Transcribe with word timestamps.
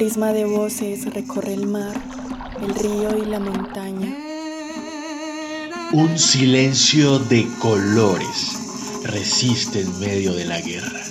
prisma 0.00 0.32
de 0.32 0.46
voces 0.46 1.12
recorre 1.12 1.52
el 1.52 1.66
mar, 1.66 1.94
el 2.62 2.74
río 2.74 3.18
y 3.18 3.26
la 3.26 3.38
montaña. 3.38 4.16
Un 5.92 6.18
silencio 6.18 7.18
de 7.18 7.46
colores 7.60 9.02
resiste 9.04 9.82
en 9.82 10.00
medio 10.00 10.32
de 10.32 10.46
la 10.46 10.58
guerra. 10.58 11.02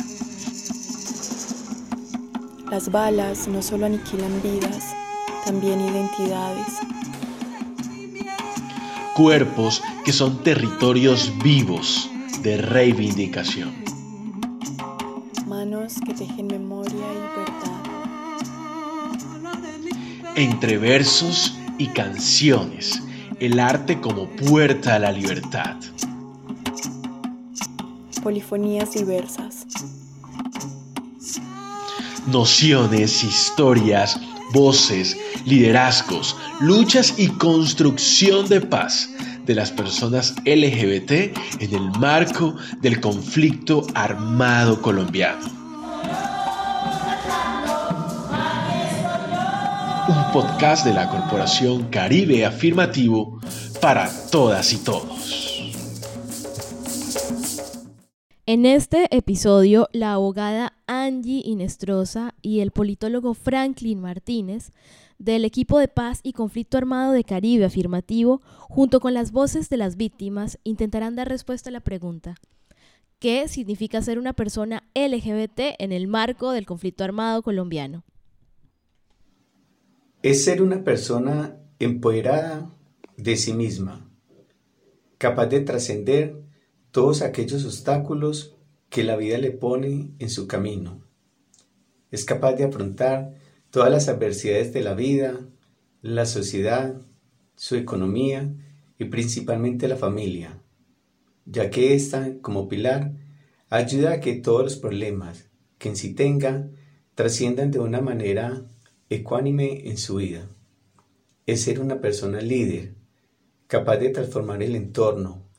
Las 2.72 2.90
balas 2.92 3.48
no 3.48 3.62
solo 3.62 3.86
aniquilan 3.86 4.42
vidas, 4.42 4.96
también 5.46 5.82
identidades. 5.82 6.80
Cuerpos 9.14 9.84
que 10.04 10.14
son 10.14 10.42
territorios 10.42 11.32
vivos 11.44 12.10
de 12.42 12.58
reivindicación. 12.58 13.89
Entre 20.40 20.78
versos 20.78 21.54
y 21.78 21.88
canciones, 21.88 23.04
el 23.42 23.60
arte 23.60 24.00
como 24.00 24.30
puerta 24.30 24.96
a 24.96 25.00
la 25.00 25.12
libertad. 25.12 25.76
Polifonías 28.24 28.94
diversas. 28.94 29.66
Nociones, 32.28 33.22
historias, 33.22 34.18
voces, 34.54 35.18
liderazgos, 35.44 36.38
luchas 36.62 37.16
y 37.18 37.28
construcción 37.28 38.48
de 38.48 38.62
paz 38.62 39.10
de 39.46 39.56
las 39.56 39.72
personas 39.72 40.36
LGBT 40.46 41.36
en 41.60 41.74
el 41.74 41.92
marco 42.00 42.56
del 42.80 43.02
conflicto 43.02 43.86
armado 43.94 44.82
colombiano. 44.82 45.59
Podcast 50.32 50.86
de 50.86 50.94
la 50.94 51.10
Corporación 51.10 51.86
Caribe 51.90 52.46
Afirmativo 52.46 53.40
para 53.82 54.10
todas 54.32 54.72
y 54.74 54.78
todos. 54.78 55.72
En 58.46 58.66
este 58.66 59.08
episodio, 59.16 59.90
la 59.92 60.14
abogada 60.14 60.74
Angie 60.88 61.42
Inestrosa 61.46 62.36
y 62.42 62.60
el 62.60 62.72
politólogo 62.72 63.34
Franklin 63.34 64.02
Martínez 64.02 64.72
del 65.18 65.46
equipo 65.46 65.80
de 65.80 65.88
paz 65.88 66.20
y 66.24 66.34
conflicto 66.34 66.78
armado 66.78 67.12
de 67.12 67.24
Caribe 67.24 67.66
Afirmativo, 67.66 68.42
junto 68.62 69.00
con 69.00 69.14
las 69.14 69.32
voces 69.32 69.70
de 69.70 69.78
las 69.78 69.98
víctimas, 69.98 70.60
intentarán 70.64 71.16
dar 71.16 71.28
respuesta 71.28 71.70
a 71.70 71.74
la 71.74 71.82
pregunta, 71.82 72.36
¿qué 73.20 73.48
significa 73.48 74.02
ser 74.02 74.18
una 74.18 74.34
persona 74.34 74.84
LGBT 74.96 75.76
en 75.80 75.92
el 75.92 76.08
marco 76.08 76.52
del 76.52 76.66
conflicto 76.66 77.04
armado 77.04 77.42
colombiano? 77.42 78.04
Es 80.22 80.44
ser 80.44 80.62
una 80.62 80.84
persona 80.84 81.58
empoderada 81.80 82.76
de 83.16 83.38
sí 83.38 83.54
misma, 83.54 84.12
capaz 85.18 85.46
de 85.46 85.62
trascender 85.62 86.36
todos 86.92 87.22
aquellos 87.22 87.64
obstáculos 87.64 88.58
que 88.90 89.06
la 89.06 89.16
vida 89.16 89.38
le 89.38 89.52
pone 89.52 90.12
en 90.20 90.30
su 90.30 90.46
camino. 90.46 91.02
Es 92.12 92.26
capaz 92.26 92.56
de 92.56 92.66
afrontar 92.66 93.36
todas 93.70 93.90
las 93.90 94.10
adversidades 94.10 94.74
de 94.74 94.82
la 94.82 94.94
vida, 94.94 95.40
la 96.02 96.26
sociedad, 96.26 97.00
su 97.56 97.78
economía 97.78 98.54
y 98.98 99.06
principalmente 99.06 99.88
la 99.88 99.96
familia, 99.96 100.62
ya 101.46 101.70
que 101.70 101.94
ésta, 101.96 102.34
como 102.42 102.68
pilar, 102.68 103.14
ayuda 103.70 104.12
a 104.12 104.20
que 104.20 104.34
todos 104.34 104.64
los 104.64 104.76
problemas 104.76 105.50
que 105.78 105.88
en 105.88 105.96
sí 105.96 106.14
tenga 106.14 106.68
trasciendan 107.16 107.72
de 107.72 107.80
una 107.80 108.02
manera 108.02 108.66
ecuánime 109.12 109.90
en 109.90 109.98
su 109.98 110.18
vida. 110.18 110.48
Es 111.48 111.64
ser 111.64 111.80
una 111.80 112.00
persona 112.00 112.42
líder, 112.42 112.94
capaz 113.66 113.98
de 113.98 114.10
transformar 114.10 114.62
el 114.62 114.76
entorno, 114.76 115.50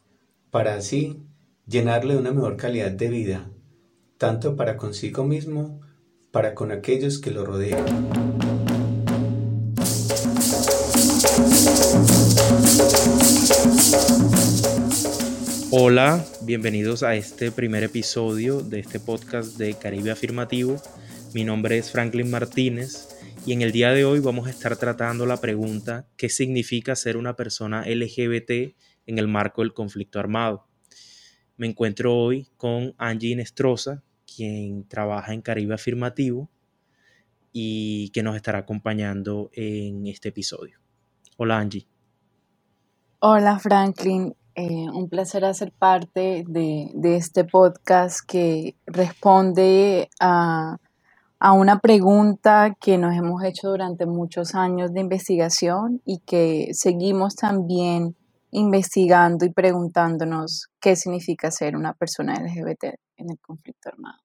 para 0.52 0.76
así 0.76 1.24
llenarle 1.66 2.14
de 2.14 2.20
una 2.20 2.30
mejor 2.30 2.56
calidad 2.56 2.92
de 2.92 3.08
vida, 3.08 3.50
tanto 4.18 4.54
para 4.54 4.76
consigo 4.76 5.24
mismo, 5.24 5.80
para 6.30 6.54
con 6.54 6.70
aquellos 6.70 7.18
que 7.18 7.32
lo 7.32 7.44
rodean. 7.44 7.84
Hola, 15.72 16.24
bienvenidos 16.42 17.02
a 17.02 17.16
este 17.16 17.50
primer 17.50 17.82
episodio 17.82 18.60
de 18.60 18.78
este 18.78 19.00
podcast 19.00 19.56
de 19.56 19.74
Caribe 19.74 20.12
Afirmativo. 20.12 20.80
Mi 21.34 21.42
nombre 21.42 21.78
es 21.78 21.90
Franklin 21.90 22.30
Martínez 22.30 23.19
y 23.46 23.52
en 23.52 23.62
el 23.62 23.72
día 23.72 23.90
de 23.90 24.04
hoy 24.04 24.20
vamos 24.20 24.46
a 24.46 24.50
estar 24.50 24.76
tratando 24.76 25.24
la 25.26 25.38
pregunta 25.38 26.06
¿qué 26.16 26.28
significa 26.28 26.94
ser 26.94 27.16
una 27.16 27.36
persona 27.36 27.84
LGBT 27.86 28.76
en 29.06 29.18
el 29.18 29.28
marco 29.28 29.62
del 29.62 29.72
conflicto 29.72 30.18
armado? 30.18 30.66
Me 31.56 31.66
encuentro 31.66 32.16
hoy 32.16 32.48
con 32.56 32.94
Angie 32.98 33.36
Nestrosa, 33.36 34.02
quien 34.26 34.86
trabaja 34.88 35.32
en 35.32 35.42
Caribe 35.42 35.74
Afirmativo 35.74 36.50
y 37.52 38.10
que 38.10 38.22
nos 38.22 38.36
estará 38.36 38.60
acompañando 38.60 39.50
en 39.52 40.06
este 40.06 40.28
episodio. 40.28 40.78
Hola 41.36 41.58
Angie. 41.58 41.86
Hola 43.20 43.58
Franklin, 43.58 44.34
eh, 44.54 44.88
un 44.92 45.08
placer 45.08 45.44
hacer 45.44 45.72
parte 45.72 46.44
de, 46.46 47.16
este 47.16 47.44
podcast 47.44 48.20
que 48.26 48.76
responde 48.86 50.08
a, 50.18 50.78
a, 51.40 51.52
una 51.52 51.80
pregunta 51.80 52.76
que 52.80 52.98
nos 52.98 53.16
hemos 53.16 53.42
hecho 53.42 53.70
durante 53.70 54.06
muchos 54.06 54.54
años 54.54 54.92
de 54.92 55.00
investigación 55.00 56.00
y 56.04 56.20
que 56.20 56.68
seguimos 56.72 57.34
también 57.34 58.14
investigando 58.52 59.44
y 59.44 59.52
preguntándonos 59.52 60.68
qué 60.80 60.96
significa 60.96 61.50
ser 61.50 61.76
una 61.76 61.94
persona 61.94 62.34
LGBT 62.34 62.84
en 63.16 63.30
el 63.30 63.38
conflicto 63.40 63.88
armado. 63.88 64.18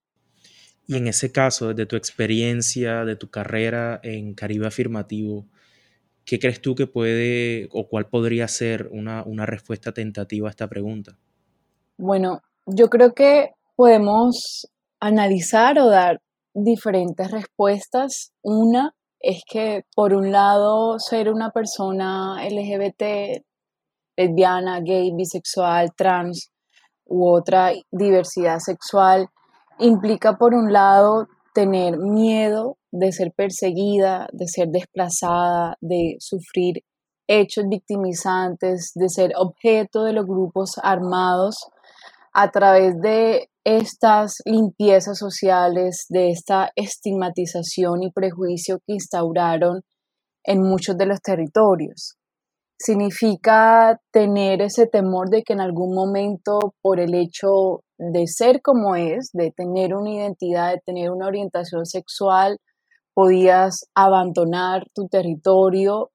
Y 0.87 0.97
en 0.97 1.07
ese 1.07 1.31
caso, 1.31 1.69
desde 1.69 1.85
tu 1.85 1.95
experiencia, 1.95 3.05
de 3.05 3.15
tu 3.15 3.29
carrera 3.29 3.99
en 4.03 4.35
Caribe 4.35 4.67
Afirmativo, 4.67 5.47
¿qué 6.25 6.39
crees 6.39 6.61
tú 6.61 6.75
que 6.75 6.85
puede 6.85 7.69
o 7.71 7.87
cuál 7.87 8.07
podría 8.07 8.47
ser 8.47 8.89
una, 8.91 9.23
una 9.23 9.45
respuesta 9.45 9.93
tentativa 9.93 10.47
a 10.47 10.51
esta 10.51 10.67
pregunta? 10.67 11.17
Bueno, 11.97 12.41
yo 12.65 12.89
creo 12.89 13.13
que 13.13 13.51
podemos 13.75 14.67
analizar 14.99 15.79
o 15.79 15.89
dar 15.89 16.19
diferentes 16.55 17.29
respuestas. 17.29 18.31
Una 18.41 18.95
es 19.19 19.43
que, 19.47 19.83
por 19.95 20.13
un 20.13 20.31
lado, 20.31 20.97
ser 20.99 21.29
una 21.29 21.51
persona 21.51 22.37
LGBT 22.43 23.43
lesbiana, 24.17 24.79
gay, 24.79 25.11
bisexual, 25.13 25.93
trans 25.95 26.51
u 27.05 27.27
otra 27.27 27.71
diversidad 27.91 28.59
sexual, 28.59 29.27
implica 29.77 30.37
por 30.37 30.53
un 30.55 30.71
lado 30.71 31.27
tener 31.53 31.97
miedo 31.97 32.77
de 32.91 33.11
ser 33.11 33.33
perseguida, 33.35 34.27
de 34.31 34.47
ser 34.47 34.69
desplazada, 34.69 35.75
de 35.81 36.15
sufrir 36.19 36.83
hechos 37.27 37.65
victimizantes, 37.69 38.91
de 38.95 39.09
ser 39.09 39.33
objeto 39.35 40.03
de 40.03 40.13
los 40.13 40.25
grupos 40.25 40.79
armados 40.81 41.57
a 42.33 42.51
través 42.51 42.99
de 43.01 43.49
estas 43.65 44.37
limpiezas 44.45 45.17
sociales, 45.17 46.05
de 46.09 46.29
esta 46.29 46.71
estigmatización 46.75 48.03
y 48.03 48.11
prejuicio 48.11 48.79
que 48.85 48.93
instauraron 48.93 49.81
en 50.45 50.61
muchos 50.61 50.97
de 50.97 51.07
los 51.07 51.19
territorios 51.21 52.15
significa 52.77 53.99
tener 54.11 54.61
ese 54.61 54.87
temor 54.87 55.29
de 55.29 55.43
que 55.43 55.53
en 55.53 55.61
algún 55.61 55.95
momento 55.95 56.59
por 56.81 56.99
el 56.99 57.13
hecho 57.13 57.83
de 57.97 58.27
ser 58.27 58.61
como 58.61 58.95
es, 58.95 59.29
de 59.33 59.51
tener 59.51 59.95
una 59.95 60.11
identidad, 60.11 60.73
de 60.73 60.81
tener 60.85 61.11
una 61.11 61.27
orientación 61.27 61.85
sexual, 61.85 62.59
podías 63.13 63.85
abandonar 63.95 64.87
tu 64.93 65.07
territorio. 65.07 66.11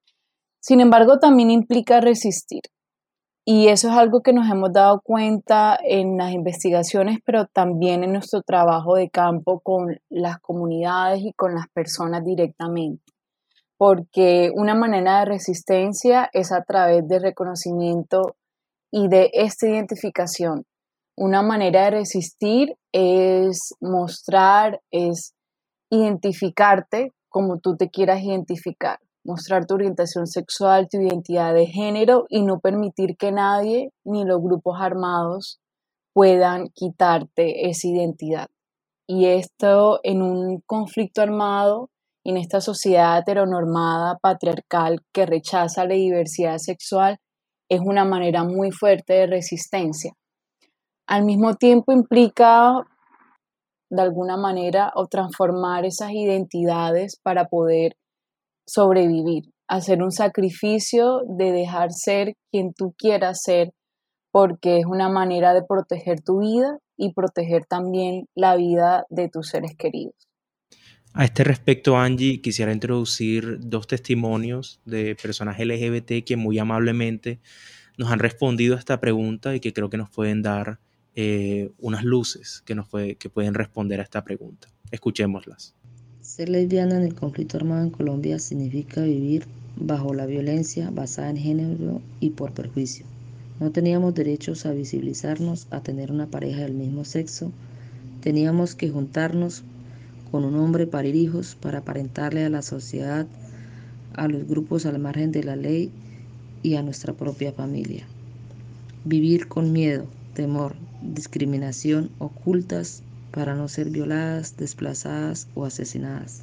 Sin 0.59 0.79
embargo, 0.81 1.17
también 1.19 1.49
implica 1.49 1.99
resistir. 1.99 2.61
Y 3.53 3.67
eso 3.67 3.89
es 3.89 3.95
algo 3.95 4.21
que 4.21 4.31
nos 4.31 4.49
hemos 4.49 4.71
dado 4.71 5.01
cuenta 5.01 5.77
en 5.83 6.15
las 6.15 6.31
investigaciones, 6.31 7.19
pero 7.25 7.47
también 7.47 8.01
en 8.05 8.13
nuestro 8.13 8.43
trabajo 8.43 8.95
de 8.95 9.09
campo 9.09 9.59
con 9.59 9.99
las 10.09 10.39
comunidades 10.39 11.19
y 11.21 11.33
con 11.33 11.55
las 11.55 11.67
personas 11.73 12.23
directamente 12.23 13.03
porque 13.81 14.51
una 14.53 14.75
manera 14.75 15.19
de 15.19 15.25
resistencia 15.25 16.29
es 16.33 16.51
a 16.51 16.63
través 16.63 17.07
de 17.07 17.17
reconocimiento 17.17 18.35
y 18.91 19.07
de 19.07 19.31
esta 19.33 19.67
identificación. 19.67 20.65
Una 21.17 21.41
manera 21.41 21.85
de 21.85 21.89
resistir 21.89 22.75
es 22.91 23.73
mostrar, 23.81 24.81
es 24.91 25.33
identificarte 25.89 27.11
como 27.27 27.57
tú 27.57 27.75
te 27.75 27.89
quieras 27.89 28.21
identificar, 28.21 28.99
mostrar 29.23 29.65
tu 29.65 29.75
orientación 29.75 30.27
sexual, 30.27 30.87
tu 30.89 30.99
identidad 30.99 31.53
de 31.53 31.67
género 31.67 32.25
y 32.29 32.41
no 32.43 32.59
permitir 32.59 33.17
que 33.17 33.31
nadie 33.31 33.91
ni 34.03 34.25
los 34.25 34.41
grupos 34.41 34.77
armados 34.79 35.59
puedan 36.13 36.67
quitarte 36.73 37.69
esa 37.69 37.87
identidad. 37.87 38.49
Y 39.07 39.25
esto 39.25 39.99
en 40.03 40.21
un 40.21 40.61
conflicto 40.65 41.21
armado 41.21 41.89
en 42.23 42.37
esta 42.37 42.61
sociedad 42.61 43.17
heteronormada, 43.19 44.17
patriarcal, 44.19 44.99
que 45.11 45.25
rechaza 45.25 45.85
la 45.85 45.95
diversidad 45.95 46.57
sexual, 46.57 47.17
es 47.69 47.79
una 47.81 48.05
manera 48.05 48.43
muy 48.43 48.71
fuerte 48.71 49.13
de 49.13 49.27
resistencia. 49.27 50.13
Al 51.07 51.25
mismo 51.25 51.55
tiempo 51.55 51.91
implica, 51.91 52.85
de 53.89 54.01
alguna 54.01 54.37
manera, 54.37 54.91
o 54.95 55.07
transformar 55.07 55.85
esas 55.85 56.11
identidades 56.11 57.19
para 57.21 57.45
poder 57.45 57.95
sobrevivir, 58.71 59.43
hacer 59.67 60.01
un 60.01 60.11
sacrificio 60.11 61.21
de 61.27 61.51
dejar 61.51 61.91
ser 61.91 62.35
quien 62.51 62.73
tú 62.73 62.93
quieras 62.97 63.39
ser, 63.43 63.71
porque 64.31 64.79
es 64.79 64.85
una 64.85 65.09
manera 65.09 65.53
de 65.53 65.63
proteger 65.67 66.21
tu 66.21 66.39
vida 66.39 66.77
y 66.97 67.13
proteger 67.13 67.65
también 67.65 68.25
la 68.35 68.55
vida 68.55 69.05
de 69.09 69.27
tus 69.29 69.49
seres 69.49 69.75
queridos. 69.77 70.15
A 71.13 71.25
este 71.25 71.43
respecto, 71.43 71.97
Angie, 71.97 72.41
quisiera 72.41 72.71
introducir 72.71 73.57
dos 73.59 73.87
testimonios 73.87 74.79
de 74.85 75.15
personas 75.21 75.59
LGBT 75.59 76.23
que 76.25 76.37
muy 76.37 76.57
amablemente 76.57 77.41
nos 77.97 78.09
han 78.11 78.19
respondido 78.19 78.75
a 78.75 78.79
esta 78.79 79.01
pregunta 79.01 79.53
y 79.53 79.59
que 79.59 79.73
creo 79.73 79.89
que 79.89 79.97
nos 79.97 80.09
pueden 80.09 80.41
dar 80.41 80.79
eh, 81.13 81.71
unas 81.79 82.05
luces 82.05 82.63
que, 82.65 82.75
nos 82.75 82.87
que 82.89 83.29
pueden 83.29 83.53
responder 83.53 83.99
a 83.99 84.03
esta 84.03 84.23
pregunta. 84.23 84.69
Escuchémoslas. 84.91 85.75
Ser 86.33 86.47
lesbiana 86.47 86.95
en 86.95 87.03
el 87.03 87.13
conflicto 87.13 87.57
armado 87.57 87.83
en 87.83 87.89
Colombia 87.89 88.39
significa 88.39 89.01
vivir 89.01 89.43
bajo 89.75 90.13
la 90.13 90.25
violencia 90.25 90.89
basada 90.89 91.29
en 91.29 91.35
género 91.35 92.01
y 92.21 92.29
por 92.29 92.53
perjuicio. 92.53 93.05
No 93.59 93.71
teníamos 93.71 94.15
derechos 94.15 94.65
a 94.65 94.71
visibilizarnos, 94.71 95.67
a 95.71 95.81
tener 95.81 96.09
una 96.09 96.27
pareja 96.27 96.61
del 96.61 96.73
mismo 96.73 97.03
sexo. 97.03 97.51
Teníamos 98.21 98.75
que 98.75 98.89
juntarnos 98.89 99.63
con 100.31 100.45
un 100.45 100.55
hombre, 100.55 100.87
parir 100.87 101.17
hijos, 101.17 101.57
para 101.59 101.79
aparentarle 101.79 102.45
a 102.45 102.49
la 102.49 102.61
sociedad, 102.61 103.27
a 104.13 104.29
los 104.29 104.47
grupos 104.47 104.85
al 104.85 104.99
margen 104.99 105.33
de 105.33 105.43
la 105.43 105.57
ley 105.57 105.91
y 106.63 106.75
a 106.75 106.81
nuestra 106.81 107.11
propia 107.11 107.51
familia. 107.51 108.05
Vivir 109.03 109.49
con 109.49 109.73
miedo, 109.73 110.05
temor, 110.33 110.75
discriminación 111.01 112.09
ocultas 112.19 113.03
para 113.31 113.55
no 113.55 113.67
ser 113.67 113.89
violadas, 113.89 114.57
desplazadas 114.57 115.47
o 115.55 115.65
asesinadas. 115.65 116.41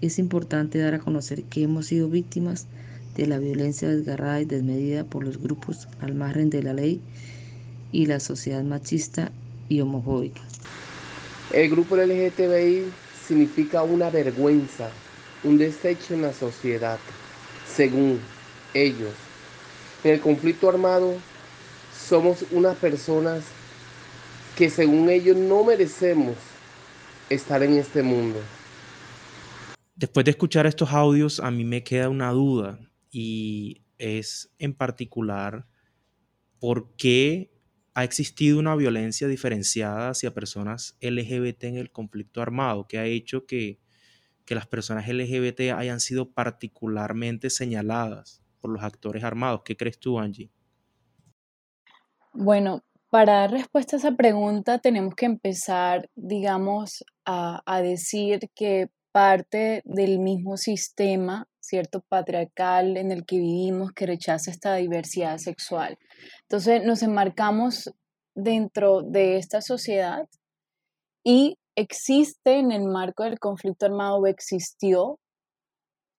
Es 0.00 0.18
importante 0.18 0.78
dar 0.78 0.94
a 0.94 0.98
conocer 0.98 1.42
que 1.44 1.62
hemos 1.62 1.86
sido 1.86 2.08
víctimas 2.08 2.66
de 3.16 3.26
la 3.26 3.38
violencia 3.38 3.88
desgarrada 3.88 4.40
y 4.40 4.46
desmedida 4.46 5.04
por 5.04 5.24
los 5.24 5.38
grupos 5.38 5.88
al 6.00 6.14
margen 6.14 6.48
de 6.48 6.62
la 6.62 6.72
ley 6.72 7.00
y 7.92 8.06
la 8.06 8.20
sociedad 8.20 8.62
machista 8.62 9.30
y 9.68 9.80
homofóbica. 9.80 10.40
El 11.52 11.70
grupo 11.70 11.96
LGTBI 11.96 12.84
significa 13.26 13.82
una 13.82 14.08
vergüenza, 14.08 14.88
un 15.44 15.58
desecho 15.58 16.14
en 16.14 16.22
la 16.22 16.32
sociedad, 16.32 16.98
según 17.66 18.20
ellos. 18.72 19.12
En 20.04 20.12
el 20.12 20.20
conflicto 20.20 20.68
armado 20.68 21.14
somos 22.08 22.44
unas 22.52 22.76
personas 22.76 23.44
que 24.60 24.68
según 24.68 25.08
ellos 25.08 25.38
no 25.38 25.64
merecemos 25.64 26.36
estar 27.30 27.62
en 27.62 27.78
este 27.78 28.02
mundo. 28.02 28.38
Después 29.94 30.22
de 30.26 30.32
escuchar 30.32 30.66
estos 30.66 30.92
audios, 30.92 31.40
a 31.40 31.50
mí 31.50 31.64
me 31.64 31.82
queda 31.82 32.10
una 32.10 32.30
duda 32.32 32.78
y 33.10 33.80
es 33.96 34.52
en 34.58 34.74
particular 34.74 35.66
por 36.58 36.94
qué 36.96 37.50
ha 37.94 38.04
existido 38.04 38.58
una 38.58 38.76
violencia 38.76 39.28
diferenciada 39.28 40.10
hacia 40.10 40.34
personas 40.34 40.94
LGBT 41.00 41.64
en 41.64 41.76
el 41.78 41.90
conflicto 41.90 42.42
armado, 42.42 42.86
que 42.86 42.98
ha 42.98 43.06
hecho 43.06 43.46
que, 43.46 43.80
las 44.46 44.66
personas 44.66 45.08
LGBT 45.08 45.72
hayan 45.74 46.00
sido 46.00 46.32
particularmente 46.32 47.48
señaladas 47.50 48.42
por 48.60 48.72
los 48.72 48.82
actores 48.82 49.22
armados. 49.22 49.62
¿Qué 49.64 49.76
crees 49.76 49.98
tú, 50.00 50.18
Angie? 50.18 50.50
Bueno, 52.32 52.82
para 53.10 53.40
dar 53.40 53.50
respuesta 53.50 53.96
a 53.96 53.98
esa 53.98 54.12
pregunta 54.12 54.78
tenemos 54.78 55.14
que 55.14 55.26
empezar, 55.26 56.08
digamos, 56.14 57.04
a, 57.24 57.60
a 57.66 57.82
decir 57.82 58.48
que 58.54 58.88
parte 59.12 59.82
del 59.84 60.20
mismo 60.20 60.56
sistema, 60.56 61.48
cierto, 61.58 62.02
patriarcal 62.08 62.96
en 62.96 63.10
el 63.10 63.26
que 63.26 63.38
vivimos, 63.38 63.90
que 63.92 64.06
rechaza 64.06 64.52
esta 64.52 64.76
diversidad 64.76 65.38
sexual. 65.38 65.98
Entonces 66.42 66.84
nos 66.84 67.02
enmarcamos 67.02 67.90
dentro 68.36 69.02
de 69.02 69.36
esta 69.36 69.60
sociedad 69.60 70.28
y 71.24 71.58
existe 71.76 72.58
en 72.58 72.70
el 72.70 72.84
marco 72.84 73.24
del 73.24 73.40
conflicto 73.40 73.86
armado, 73.86 74.26
existió 74.26 75.18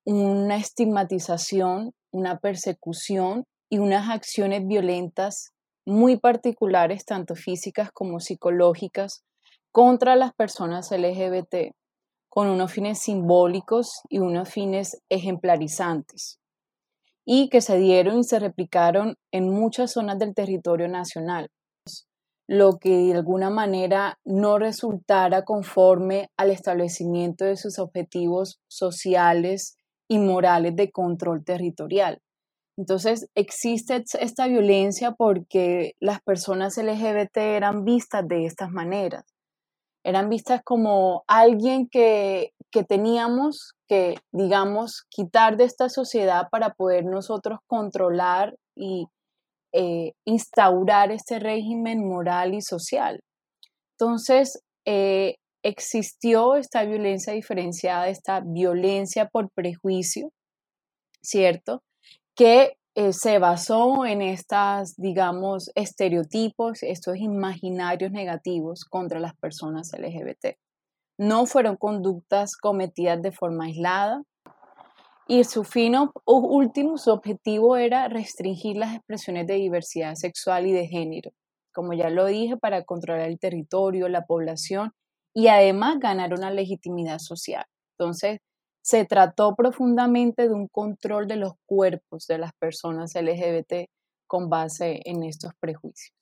una 0.06 0.58
estigmatización, 0.58 1.94
una 2.12 2.40
persecución 2.40 3.46
y 3.70 3.78
unas 3.78 4.10
acciones 4.10 4.68
violentas 4.68 5.52
muy 5.86 6.18
particulares, 6.18 7.06
tanto 7.06 7.36
físicas 7.36 7.92
como 7.92 8.19
psicológicas, 8.19 9.24
contra 9.72 10.16
las 10.16 10.33
personas 10.33 10.92
LGBT 10.92 11.74
con 12.31 12.48
unos 12.48 12.72
fines 12.72 13.00
simbólicos 13.00 14.01
y 14.07 14.19
unos 14.19 14.50
fines 14.50 15.01
ejemplarizantes, 15.10 16.39
y 17.25 17.50
que 17.50 17.60
se 17.60 17.78
dieron 17.78 18.19
y 18.19 18.24
se 18.24 18.39
replicaron 18.39 19.16
en 19.33 19.50
muchas 19.50 19.92
zonas 19.92 20.18
del 20.18 20.33
territorio 20.33 20.88
nacional, 20.88 21.50
lo 22.48 22.78
que 22.80 22.89
de 22.89 23.13
alguna 23.16 23.50
manera 23.50 24.18
no 24.24 24.57
resultara 24.60 25.44
conforme 25.44 26.30
al 26.38 26.51
establecimiento 26.51 27.44
de 27.44 27.57
sus 27.57 27.80
objetivos 27.80 28.62
sociales 28.69 29.78
y 30.07 30.18
morales 30.18 30.75
de 30.78 30.89
control 30.89 31.44
territorial. 31.44 32.22
Entonces 32.77 33.27
existe 33.35 34.03
esta 34.19 34.47
violencia 34.47 35.12
porque 35.12 35.94
las 36.00 36.21
personas 36.21 36.77
LGBT 36.77 37.38
eran 37.38 37.83
vistas 37.83 38.27
de 38.27 38.45
estas 38.45 38.71
maneras 38.71 39.23
eran 40.03 40.29
vistas 40.29 40.62
como 40.63 41.23
alguien 41.27 41.88
que, 41.88 42.53
teníamos 42.88 43.73
que, 43.88 44.15
digamos, 44.31 45.03
quitar 45.09 45.57
de 45.57 45.65
esta 45.65 45.89
sociedad 45.89 46.47
para 46.50 46.73
poder 46.73 47.06
nosotros 47.06 47.59
controlar 47.68 48.56
y 48.75 49.06
eh, 49.73 50.13
instaurar 50.25 51.12
este 51.12 51.39
régimen 51.39 52.07
moral 52.07 52.53
y 52.53 52.62
social. 52.62 53.19
Entonces, 53.97 54.63
eh, 54.85 55.35
existió 55.63 56.56
esta 56.56 56.83
violencia 56.83 57.33
diferenciada, 57.33 58.07
esta 58.09 58.42
violencia 58.44 59.28
por 59.28 59.49
prejuicio, 59.51 60.30
¿cierto? 61.21 61.83
Que 62.35 62.78
eh, 62.95 63.14
se 63.14 63.40
basó 63.40 64.06
en 64.06 64.21
estas, 64.21 64.95
digamos, 64.97 65.71
estereotipos, 65.76 66.83
estos 66.83 67.18
imaginarios 67.18 68.11
negativos 68.11 68.83
contra 68.83 69.19
las 69.19 69.35
personas 69.38 69.92
LGBT. 69.97 70.57
No 71.18 71.45
fueron 71.45 71.78
conductas 71.78 72.57
cometidas 72.57 73.21
de 73.21 73.31
forma 73.31 73.66
aislada 73.66 74.23
y 75.28 75.45
su 75.45 75.64
fin 75.64 75.95
último, 76.26 76.97
su 76.97 77.11
objetivo 77.11 77.78
era 77.78 78.09
restringir 78.09 78.76
las 78.76 78.95
expresiones 78.95 79.47
de 79.47 79.54
diversidad 79.54 80.16
sexual 80.16 80.68
y 80.68 80.73
de 80.73 80.88
género, 80.88 81.31
como 81.73 81.94
ya 81.94 82.09
lo 82.09 82.26
dije, 82.26 82.57
para 82.57 82.83
controlar 82.83 83.30
el 83.30 83.40
territorio, 83.40 84.09
la 84.09 84.26
población 84.26 84.92
y 85.33 85.47
además 85.47 86.00
ganar 86.00 86.33
una 86.33 86.52
legitimidad 86.52 87.19
social. 87.19 87.64
Entonces, 87.97 88.40
se 88.81 89.06
trató 89.06 89.56
profundamente 89.56 90.47
de 90.47 90.54
un 90.54 90.68
control 90.68 91.28
de 91.28 91.35
los 91.35 91.54
cuerpos 91.66 92.28
de 92.28 92.40
las 92.40 92.54
personas 92.54 93.14
LGBT 93.16 93.90
con 94.28 94.50
base 94.50 95.02
en 95.06 95.23
estos 95.23 95.54
prejuicios. 95.59 96.14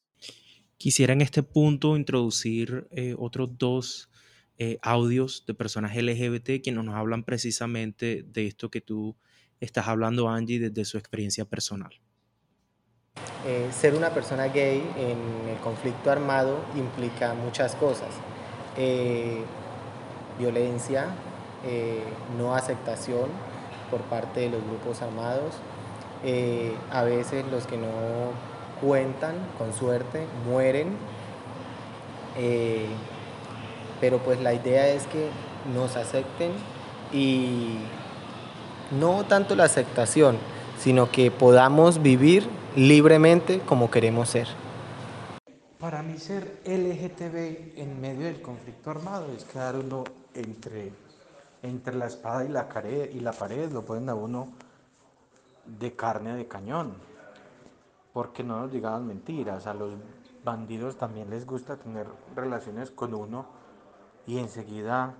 Quisiera 0.77 1.13
en 1.13 1.21
este 1.21 1.43
punto 1.43 1.95
introducir 1.95 2.87
eh, 2.91 3.15
otros 3.17 3.57
dos 3.57 4.09
eh, 4.57 4.77
audios 4.81 5.45
de 5.45 5.53
personas 5.53 5.95
LGBT 5.95 6.61
que 6.63 6.71
nos 6.71 6.87
hablan 6.95 7.23
precisamente 7.23 8.23
de 8.23 8.47
esto 8.47 8.69
que 8.69 8.81
tú 8.81 9.15
estás 9.59 9.87
hablando, 9.87 10.29
Angie, 10.29 10.59
desde 10.59 10.85
su 10.85 10.97
experiencia 10.97 11.45
personal. 11.45 11.91
Eh, 13.45 13.69
ser 13.71 13.93
una 13.93 14.09
persona 14.13 14.47
gay 14.47 14.81
en 14.97 15.49
el 15.49 15.57
conflicto 15.57 16.11
armado 16.11 16.63
implica 16.75 17.33
muchas 17.33 17.75
cosas. 17.75 18.09
violencia, 20.37 21.13
eh, 21.65 22.03
no 22.37 22.55
aceptación 22.55 23.29
por 23.91 24.01
parte 24.01 24.41
de 24.41 24.49
los 24.49 24.63
grupos 24.63 25.01
armados. 25.01 25.55
Eh, 26.23 26.73
a 26.91 27.03
veces 27.03 27.45
los 27.51 27.65
que 27.65 27.77
no 27.77 27.87
cuentan, 28.81 29.35
con 29.57 29.73
suerte, 29.73 30.25
mueren. 30.45 30.95
Eh, 32.37 32.87
pero 33.99 34.19
pues 34.19 34.39
la 34.41 34.53
idea 34.53 34.87
es 34.87 35.05
que 35.07 35.29
nos 35.73 35.97
acepten 35.97 36.51
y 37.11 37.79
no 38.97 39.25
tanto 39.25 39.55
la 39.55 39.65
aceptación, 39.65 40.37
sino 40.77 41.11
que 41.11 41.31
podamos 41.31 42.01
vivir 42.01 42.47
libremente 42.75 43.59
como 43.59 43.91
queremos 43.91 44.29
ser. 44.29 44.47
Para 45.79 46.01
mí 46.03 46.17
ser 46.17 46.59
LGTB 46.65 47.79
en 47.79 47.99
medio 48.01 48.25
del 48.25 48.41
conflicto 48.41 48.91
armado 48.91 49.27
es 49.35 49.43
quedar 49.45 49.75
uno 49.75 50.03
entre 50.33 50.91
entre 51.61 51.95
la 51.95 52.07
espada 52.07 52.45
y 52.45 52.49
la, 52.49 52.67
pared 53.33 53.71
lo 53.71 53.85
ponen 53.85 54.09
a 54.09 54.15
uno 54.15 54.49
de 55.65 55.95
carne 55.95 56.35
de 56.35 56.47
cañón. 56.47 56.93
Porque 58.13 58.43
no 58.43 58.59
nos 58.59 58.71
digan 58.71 59.05
mentiras, 59.05 59.67
a 59.67 59.73
los 59.73 59.93
bandidos 60.43 60.97
también 60.97 61.29
les 61.29 61.45
gusta 61.45 61.77
tener 61.77 62.07
relaciones 62.35 62.91
con 62.91 63.13
uno 63.13 63.45
y 64.25 64.37
enseguida 64.37 65.13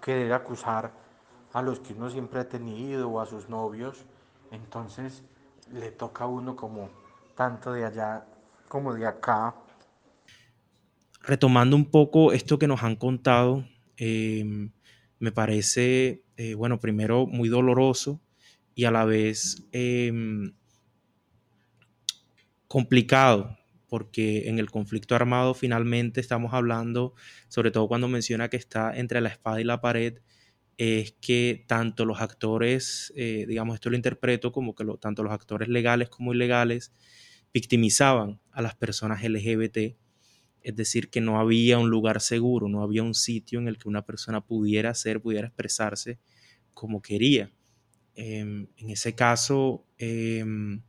querer 0.00 0.32
acusar 0.32 0.92
a 1.52 1.62
los 1.62 1.80
que 1.80 1.94
uno 1.94 2.10
siempre 2.10 2.40
ha 2.40 2.48
tenido 2.48 3.08
o 3.08 3.20
a 3.20 3.26
sus 3.26 3.48
novios. 3.48 4.04
Entonces 4.50 5.22
le 5.72 5.90
toca 5.90 6.24
a 6.24 6.26
uno 6.26 6.56
como 6.56 6.90
tanto 7.34 7.72
de 7.72 7.84
allá 7.84 8.26
como 8.68 8.94
de 8.94 9.06
acá. 9.06 9.54
Retomando 11.22 11.76
un 11.76 11.90
poco 11.90 12.32
esto 12.32 12.58
que 12.58 12.66
nos 12.66 12.82
han 12.82 12.96
contado, 12.96 13.64
em, 13.96 14.70
me 15.20 15.32
parece, 15.32 16.24
eh, 16.36 16.54
bueno, 16.54 16.80
primero 16.80 17.26
muy 17.26 17.48
doloroso 17.48 18.20
y 18.74 18.84
a 18.86 18.90
la 18.90 19.04
vez 19.04 19.68
em, 19.70 20.54
complicado, 22.66 23.58
porque 23.88 24.48
en 24.48 24.58
el 24.58 24.70
conflicto 24.70 25.14
armado 25.14 25.54
finalmente 25.54 26.20
estamos 26.20 26.54
hablando, 26.54 27.14
sobre 27.48 27.70
todo 27.70 27.86
cuando 27.86 28.08
menciona 28.08 28.48
que 28.48 28.56
está 28.56 28.96
entre 28.96 29.20
la 29.20 29.28
espada 29.28 29.60
y 29.60 29.64
la 29.64 29.80
pared, 29.80 30.18
es 30.78 31.12
que 31.20 31.64
tanto 31.68 32.06
los 32.06 32.22
actores, 32.22 33.12
eh, 33.14 33.44
digamos, 33.46 33.74
esto 33.74 33.90
lo 33.90 33.96
interpreto 33.96 34.52
como 34.52 34.74
que 34.74 34.86
tanto 35.00 35.22
los 35.22 35.32
actores 35.32 35.68
legales 35.68 36.08
como 36.08 36.32
ilegales 36.32 36.94
victimizaban 37.52 38.40
a 38.52 38.62
las 38.62 38.74
personas 38.76 39.22
LGBT, 39.22 39.96
es 40.62 40.76
decir, 40.76 41.10
que 41.10 41.20
no 41.20 41.38
había 41.40 41.78
un 41.78 41.90
lugar 41.90 42.20
seguro, 42.20 42.68
no 42.68 42.82
había 42.82 43.02
un 43.02 43.14
sitio 43.14 43.58
en 43.58 43.68
el 43.68 43.78
que 43.78 43.88
una 43.88 44.04
persona 44.04 44.40
pudiera 44.40 44.94
ser, 44.94 45.20
pudiera 45.20 45.48
expresarse 45.48 46.18
como 46.74 47.02
quería. 47.02 47.52
Em, 48.14 48.68
en 48.76 48.90
ese 48.90 49.14
caso, 49.14 49.86
em, 49.98 50.82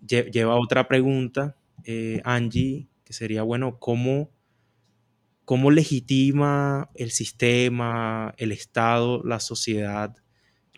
lleva 0.00 0.56
otra 0.56 0.88
pregunta, 0.88 1.56
eh, 1.84 2.20
Angie, 2.24 2.88
que 3.04 3.12
sería, 3.12 3.42
bueno, 3.42 3.78
¿cómo 3.78 4.34
¿Cómo 5.44 5.70
legitima 5.70 6.90
el 6.94 7.10
sistema, 7.10 8.34
el 8.38 8.50
Estado, 8.50 9.22
la 9.24 9.40
sociedad, 9.40 10.16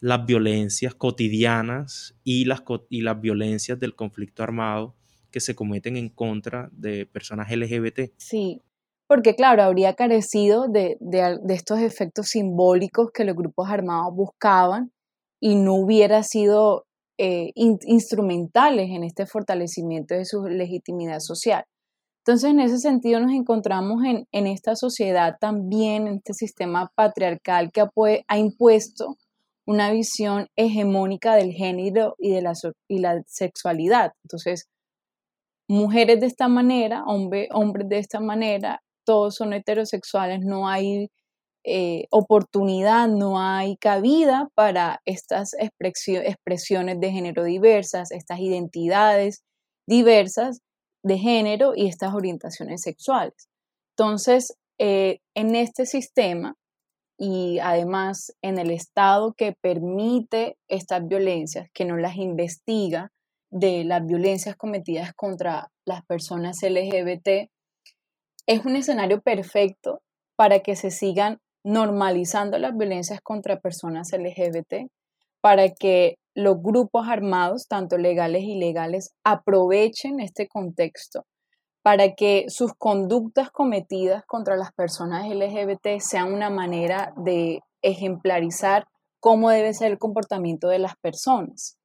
las 0.00 0.26
violencias 0.26 0.92
cotidianas 0.94 2.16
y 2.24 2.46
las, 2.46 2.64
y 2.90 3.02
las 3.02 3.20
violencias 3.20 3.78
del 3.78 3.94
conflicto 3.94 4.42
armado 4.42 4.96
que 5.30 5.40
se 5.40 5.54
cometen 5.54 5.97
en 5.97 6.09
contra 6.09 6.68
de 6.73 7.06
personas 7.06 7.50
LGBT? 7.50 8.12
Sí, 8.16 8.62
porque 9.06 9.35
claro, 9.35 9.62
habría 9.62 9.95
carecido 9.95 10.66
de, 10.68 10.99
estos 11.49 11.80
efectos 11.80 12.28
simbólicos 12.28 13.11
que 13.12 13.25
los 13.25 13.37
grupos 13.37 13.68
armados 13.71 14.14
buscaban 14.14 14.92
y 15.40 15.54
no 15.54 15.75
hubiera 15.75 16.23
sido 16.23 16.87
eh, 17.18 17.52
instrumentales 17.54 18.90
en 18.90 19.04
este 19.04 19.26
fortalecimiento 19.26 20.14
de 20.14 20.25
su 20.25 20.45
legitimidad 20.47 21.21
social. 21.21 21.64
Entonces, 22.26 22.50
en 22.50 22.59
ese 22.59 22.78
sentido, 22.78 23.21
nos 23.21 23.30
encontramos 23.30 24.02
en, 24.04 24.47
esta 24.49 24.75
sociedad 24.75 25.37
también, 25.40 26.09
en 26.09 26.14
este 26.16 26.35
sistema 26.35 26.90
patriarcal 26.97 27.71
que 27.71 27.83
ha, 28.26 28.38
impuesto 28.38 29.16
una 29.64 29.92
visión 29.92 30.49
hegemónica 30.56 31.37
del 31.37 31.52
género 31.52 32.16
y 32.18 32.33
de 32.33 32.42
la, 32.42 32.52
y 32.88 32.99
la 32.99 33.23
sexualidad. 33.28 34.11
Entonces, 34.25 34.66
mujeres 35.68 36.20
de 36.20 36.26
esta 36.26 36.49
manera, 36.49 37.04
hombres 37.04 37.88
de 37.88 37.99
esta 37.99 38.20
manera, 38.20 38.82
todos 39.04 39.35
son 39.37 39.52
heterosexuales, 39.52 40.40
no 40.44 40.68
hay 40.68 41.08
eh, 41.64 42.06
oportunidad, 42.11 43.08
no 43.08 43.40
hay 43.40 43.76
cabida 43.76 44.49
para 44.54 45.00
estas 45.04 45.54
expresiones 45.58 47.00
de 47.00 47.11
género 47.11 47.44
diversas, 47.44 48.12
estas 48.12 48.38
identidades 48.40 49.42
diversas 49.88 50.61
de 51.02 51.18
género 51.18 51.73
y 51.75 51.87
estas 51.87 52.14
orientaciones 52.14 52.82
sexuales. 52.82 53.49
Entonces, 53.96 54.56
eh, 54.78 55.18
en 55.35 55.54
este 55.54 55.87
sistema 55.87 56.54
y 57.18 57.58
además 57.61 58.32
en 58.42 58.58
el 58.58 58.70
Estado 58.70 59.32
que 59.37 59.54
permite 59.61 60.58
estas 60.68 61.06
violencias, 61.06 61.68
que 61.73 61.85
no 61.85 61.96
las 61.96 62.16
investiga, 62.16 63.11
de 63.58 63.84
las 63.84 64.04
violencias 64.04 64.54
cometidas 64.54 65.14
contra 65.14 65.70
las 65.86 66.04
personas 66.04 66.58
LGBT, 66.62 67.50
es 68.46 68.64
un 68.64 68.76
escenario 68.76 69.22
perfecto 69.22 70.02
para 70.36 70.60
que 70.60 70.76
se 70.76 70.90
sigan 70.90 71.38
normalizando 71.64 72.58
las 72.58 72.76
violencias 72.76 73.20
contra 73.22 73.60
personas 73.60 74.12
LGBT, 74.12 74.90
para 75.40 75.70
que 75.70 76.18
los 76.34 76.60
grupos 76.62 77.08
armados, 77.08 77.66
tanto 77.66 77.96
legales 77.96 78.42
y 78.42 78.52
ilegales, 78.52 79.14
aprovechen 79.25 80.20
este 80.20 80.48
contexto 80.48 81.25
para 81.82 82.14
que 82.14 82.46
sus 82.48 82.75
conductas 82.75 83.50
cometidas 83.50 84.25
contra 84.26 84.56
las 84.56 84.72
personas 84.72 85.28
LGBT 85.28 86.00
sean 86.00 86.34
una 86.34 86.50
manera 86.50 87.14
de 87.16 87.60
ejemplarizar 87.80 88.86
cómo 89.20 89.50
debe 89.50 89.72
ser 89.72 89.92
el 89.92 89.98
comportamiento 89.98 90.68
de 90.68 90.80
las 90.80 90.96
personas. 90.96 91.75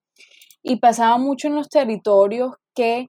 Y 0.63 0.80
pasaba 0.80 1.18
mucho 1.18 1.48
en 1.48 1.56
los 1.56 1.70
territorios 1.70 2.53
que 2.75 3.08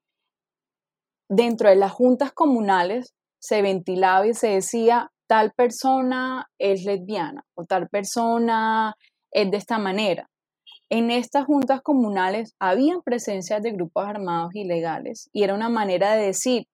dentro 1.28 1.68
de 1.68 1.76
las 1.76 1.92
juntas 1.92 2.32
comunales 2.32 3.14
se 3.40 3.62
ventilaba 3.62 4.26
y 4.26 4.34
se 4.34 4.48
decía 4.48 5.10
tal 5.26 5.52
persona 5.52 6.46
es 6.58 6.84
lesbiana 6.84 7.42
o 7.54 7.64
tal 7.64 7.88
persona 7.88 8.94
es 9.30 9.50
de 9.50 9.56
esta 9.56 9.78
manera. 9.78 10.28
En 10.90 11.10
estas 11.10 11.46
juntas 11.46 11.80
comunales 11.80 12.54
habían 12.58 13.00
presencias 13.00 13.62
de 13.62 13.72
grupos 13.72 14.06
armados 14.06 14.54
ilegales 14.54 15.30
y 15.32 15.42
era 15.42 15.54
una 15.54 15.70
manera 15.70 16.14
de 16.16 16.26
decir, 16.26 16.66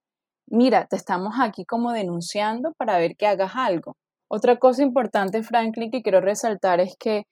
mira, 0.46 0.86
te 0.86 0.96
estamos 0.96 1.34
aquí 1.40 1.64
como 1.64 1.92
denunciando 1.92 2.72
para 2.76 2.98
ver 2.98 3.14
que 3.16 3.28
hagas 3.28 3.52
algo. 3.54 3.96
Otra 4.28 4.56
cosa 4.56 4.82
importante, 4.82 5.42
Franklin, 5.42 5.92
que 5.92 6.02
quiero 6.02 6.20
resaltar 6.20 6.80
es 6.80 6.96
que 6.98 7.26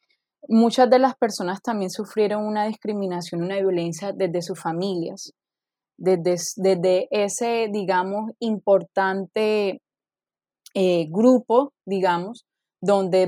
muchas 0.49 0.89
de 0.91 0.99
las 0.99 1.17
personas 1.17 1.61
también 1.63 1.91
sufrieron 1.91 2.45
una 2.45 2.67
discriminación, 2.67 3.43
una 3.43 3.57
violencia 3.57 4.13
desde 4.13 4.43
sus 4.43 4.61
familias, 4.61 5.33
desde, 5.99 6.37
desde 6.57 7.09
ese, 7.11 7.69
digamos, 7.73 8.33
importante 8.39 9.81
eh, 10.75 11.07
grupo, 11.11 11.73
digamos, 11.87 12.45
donde, 12.81 13.27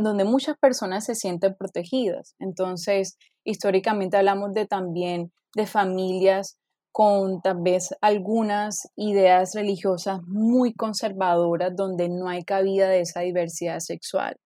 donde 0.00 0.24
muchas 0.24 0.56
personas 0.58 1.04
se 1.04 1.14
sienten 1.14 1.54
protegidas. 1.54 2.34
Entonces, 2.38 3.16
históricamente 3.44 4.16
hablamos 4.16 4.52
de 4.52 4.66
también 4.66 5.32
de 5.54 5.66
familias 5.66 6.56
con 6.92 7.40
tal 7.42 7.58
vez 7.62 7.90
algunas 8.00 8.88
ideas 8.96 9.50
religiosas 9.54 10.20
muy 10.26 10.72
conservadoras 10.74 11.76
donde 11.76 12.08
no 12.08 12.28
hay 12.28 12.42
cabida 12.42 12.88
de 12.88 13.00
esa 13.00 13.20
diversidad 13.20 13.78
sexual, 13.78 14.36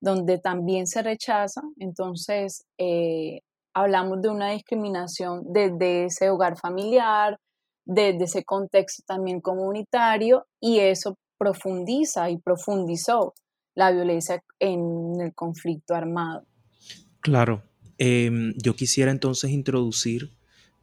donde 0.00 0.38
también 0.38 0.86
se 0.86 1.02
rechaza. 1.02 1.62
Entonces, 1.78 2.64
eh, 2.78 3.40
hablamos 3.74 4.22
de 4.22 4.28
una 4.28 4.50
discriminación 4.50 5.42
desde 5.52 6.06
ese 6.06 6.30
hogar 6.30 6.58
familiar, 6.58 7.38
desde 7.84 8.24
ese 8.24 8.44
contexto 8.44 9.02
también 9.06 9.40
comunitario 9.40 10.46
y 10.60 10.78
eso 10.78 11.16
profundiza 11.38 12.30
y 12.30 12.38
profundizó 12.38 13.34
la 13.74 13.90
violencia 13.90 14.42
en 14.58 15.20
el 15.20 15.34
conflicto 15.34 15.94
armado. 15.94 16.44
Claro. 17.20 17.62
Em, 17.98 18.54
yo 18.62 18.74
quisiera 18.74 19.10
entonces 19.10 19.50
introducir 19.50 20.32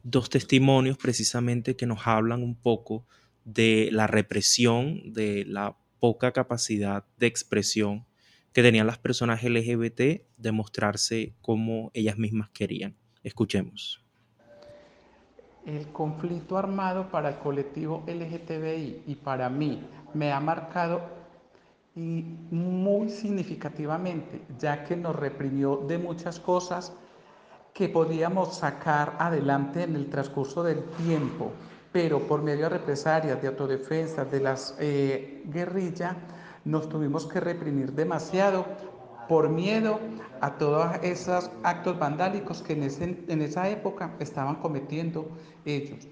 dos 0.02 0.30
testimonios 0.30 0.96
precisamente 0.96 1.76
que 1.76 1.86
nos 1.86 2.06
hablan 2.06 2.42
un 2.42 2.54
poco 2.54 3.06
de 3.44 3.88
la 3.92 4.06
represión, 4.06 5.12
de 5.12 5.44
la 5.46 5.76
poca 5.98 6.32
capacidad 6.32 7.04
de 7.18 7.26
expresión 7.26 8.07
que 8.58 8.62
tenían 8.64 8.88
las 8.88 8.98
personas 8.98 9.44
LGBT 9.44 10.00
de 10.36 10.52
mostrarse 10.52 11.32
como 11.40 11.92
ellas 11.94 12.18
mismas 12.18 12.50
querían. 12.50 12.96
Escuchemos. 13.22 14.04
El 15.64 15.86
conflicto 15.92 16.58
armado 16.58 17.08
para 17.08 17.28
el 17.28 17.36
colectivo 17.36 18.02
LGTBI 18.08 19.04
y 19.06 19.14
para 19.14 19.48
mí 19.48 19.80
me 20.12 20.32
ha 20.32 20.40
marcado 20.40 21.02
y 21.94 22.24
muy 22.50 23.10
significativamente, 23.10 24.42
ya 24.58 24.82
que 24.82 24.96
nos 24.96 25.14
reprimió 25.14 25.76
de 25.76 25.98
muchas 25.98 26.40
cosas 26.40 26.92
que 27.72 27.88
podíamos 27.88 28.56
sacar 28.56 29.14
adelante 29.20 29.84
en 29.84 29.94
el 29.94 30.10
transcurso 30.10 30.64
del 30.64 30.82
tiempo, 31.06 31.52
pero 31.92 32.26
por 32.26 32.42
medio 32.42 32.64
de 32.64 32.70
represalias, 32.70 33.40
de 33.40 33.46
autodefensa, 33.46 34.24
de 34.24 34.40
las 34.40 34.74
eh, 34.80 35.44
guerrillas, 35.46 36.16
nos 36.68 36.88
tuvimos 36.90 37.26
que 37.26 37.40
reprimir 37.40 37.92
demasiado 37.92 38.66
por 39.26 39.48
miedo 39.48 40.00
a 40.42 40.58
todos 40.58 40.86
esos 41.02 41.50
actos 41.62 41.98
vandálicos 41.98 42.62
que 42.62 42.74
en, 42.74 43.24
en 43.26 43.42
esa 43.42 43.70
época 43.70 44.14
estaban 44.20 44.56
cometiendo 44.56 45.28
ellos. 45.64 46.06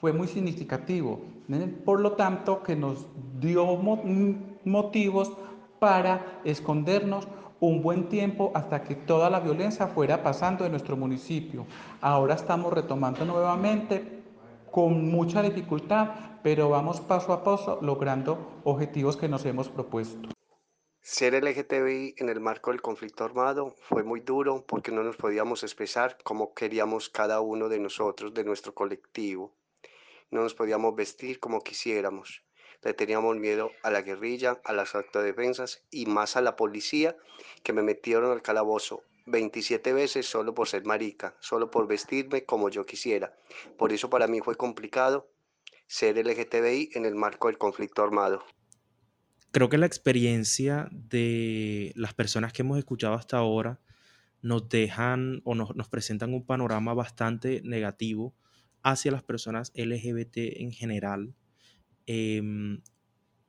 Fue 0.00 0.14
muy 0.14 0.26
significativo, 0.26 1.20
por 1.84 2.00
lo 2.00 2.12
tanto 2.12 2.62
que 2.62 2.76
nos 2.76 3.06
dio 3.38 3.66
motivos 4.64 5.32
para 5.78 6.40
escondernos 6.44 7.28
un 7.60 7.82
buen 7.82 8.08
tiempo 8.08 8.52
hasta 8.54 8.82
que 8.82 8.94
toda 8.94 9.28
la 9.28 9.40
violencia 9.40 9.86
fuera 9.86 10.22
pasando 10.22 10.64
en 10.64 10.70
nuestro 10.70 10.96
municipio. 10.96 11.66
Ahora 12.00 12.34
estamos 12.34 12.72
retomando 12.72 13.26
nuevamente 13.26 14.19
con 14.70 15.10
mucha 15.10 15.42
dificultad, 15.42 16.40
pero 16.42 16.68
vamos 16.68 17.00
paso 17.00 17.32
a 17.32 17.42
paso 17.44 17.78
logrando 17.82 18.60
objetivos 18.64 19.16
que 19.16 19.28
nos 19.28 19.44
hemos 19.44 19.68
propuesto. 19.68 20.28
Ser 21.02 21.32
LGTBI 21.42 22.14
en 22.18 22.28
el 22.28 22.40
marco 22.40 22.70
del 22.70 22.82
conflicto 22.82 23.24
armado 23.24 23.74
fue 23.80 24.04
muy 24.04 24.20
duro 24.20 24.64
porque 24.66 24.92
no 24.92 25.02
nos 25.02 25.16
podíamos 25.16 25.62
expresar 25.62 26.18
como 26.22 26.54
queríamos 26.54 27.08
cada 27.08 27.40
uno 27.40 27.68
de 27.68 27.80
nosotros, 27.80 28.34
de 28.34 28.44
nuestro 28.44 28.74
colectivo. 28.74 29.56
No 30.30 30.42
nos 30.42 30.54
podíamos 30.54 30.94
vestir 30.94 31.40
como 31.40 31.62
quisiéramos. 31.62 32.44
Le 32.82 32.94
teníamos 32.94 33.36
miedo 33.36 33.72
a 33.82 33.90
la 33.90 34.02
guerrilla, 34.02 34.60
a 34.64 34.72
las 34.72 34.94
autodefensas 34.94 35.82
y 35.90 36.06
más 36.06 36.36
a 36.36 36.42
la 36.42 36.56
policía 36.56 37.16
que 37.62 37.72
me 37.72 37.82
metieron 37.82 38.30
al 38.30 38.42
calabozo 38.42 39.02
27 39.30 39.92
veces 39.92 40.26
solo 40.26 40.54
por 40.54 40.68
ser 40.68 40.84
marica, 40.84 41.36
solo 41.40 41.70
por 41.70 41.86
vestirme 41.86 42.44
como 42.44 42.68
yo 42.68 42.86
quisiera. 42.86 43.36
Por 43.78 43.92
eso 43.92 44.10
para 44.10 44.26
mí 44.26 44.40
fue 44.40 44.56
complicado 44.56 45.30
ser 45.86 46.16
LGTBI 46.16 46.90
en 46.94 47.04
el 47.04 47.14
marco 47.14 47.48
del 47.48 47.58
conflicto 47.58 48.02
armado. 48.02 48.44
Creo 49.52 49.68
que 49.68 49.78
la 49.78 49.86
experiencia 49.86 50.88
de 50.92 51.92
las 51.96 52.14
personas 52.14 52.52
que 52.52 52.62
hemos 52.62 52.78
escuchado 52.78 53.14
hasta 53.14 53.38
ahora 53.38 53.80
nos 54.42 54.68
dejan 54.68 55.42
o 55.44 55.54
nos, 55.54 55.88
presentan 55.88 56.32
un 56.32 56.46
panorama 56.46 56.94
bastante 56.94 57.60
negativo 57.64 58.34
hacia 58.82 59.10
las 59.10 59.22
personas 59.22 59.72
LGBT 59.74 60.60
en 60.60 60.72
general. 60.72 61.34
Em, 62.06 62.80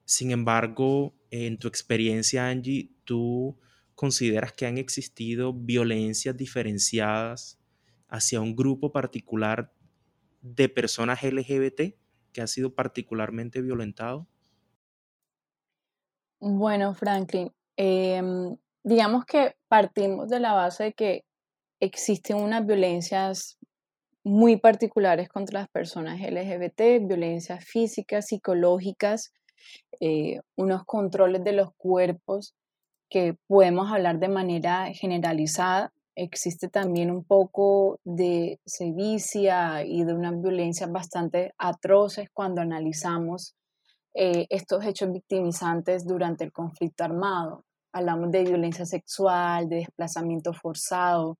sin 0.05 0.31
embargo, 0.31 1.15
en 1.29 1.57
tu 1.57 1.67
experiencia, 1.67 2.49
Angie, 2.49 2.91
tú 3.05 3.57
consideras 4.01 4.51
que 4.51 4.65
han 4.65 4.79
existido 4.79 5.53
violencias 5.53 6.35
diferenciadas 6.35 7.59
hacia 8.07 8.41
un 8.41 8.55
grupo 8.55 8.91
particular 8.91 9.71
de 10.41 10.69
personas 10.69 11.21
LGBT 11.21 11.93
que 12.33 12.41
ha 12.41 12.47
sido 12.47 12.73
particularmente 12.73 13.61
violentado? 13.61 14.27
Bueno, 16.39 16.95
Franklin, 16.95 17.51
em, 17.77 18.57
digamos 18.83 19.23
que 19.25 19.53
partimos 19.67 20.29
de 20.29 20.39
la 20.39 20.53
base 20.53 20.85
de 20.85 20.93
que 20.93 21.23
existen 21.79 22.37
unas 22.37 22.65
violencias 22.65 23.59
muy 24.23 24.57
particulares 24.57 25.29
contra 25.29 25.59
las 25.59 25.69
personas 25.69 26.19
LGBT, 26.19 27.05
violencias 27.07 27.63
físicas, 27.63 28.25
psicológicas, 28.25 29.31
eh, 29.99 30.39
unos 30.55 30.85
controles 30.85 31.43
de 31.43 31.51
los 31.51 31.69
cuerpos 31.77 32.55
que 33.11 33.37
podemos 33.47 33.91
hablar 33.91 34.19
de 34.19 34.29
manera 34.29 34.87
generalizada. 34.93 35.91
Existe 36.15 36.69
también 36.69 37.11
un 37.11 37.25
poco 37.25 37.99
de 38.05 38.59
sevicia 38.65 39.83
y 39.83 40.03
de 40.05 40.13
unas 40.13 40.41
violencias 40.41 40.89
bastante 40.89 41.53
atroces 41.57 42.29
cuando 42.33 42.61
analizamos 42.61 43.53
eh, 44.13 44.47
estos 44.49 44.85
hechos 44.85 45.11
victimizantes 45.11 46.07
durante 46.07 46.45
el 46.45 46.53
conflicto 46.53 47.03
armado. 47.03 47.65
Hablamos 47.93 48.31
de 48.31 48.45
violencia 48.45 48.85
sexual, 48.85 49.67
de 49.67 49.77
desplazamiento 49.77 50.53
forzado, 50.53 51.37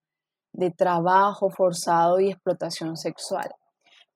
de 0.54 0.72
trabajo 0.72 1.50
forzado 1.50 2.20
y 2.20 2.30
explotación 2.30 2.98
sexual. 2.98 3.50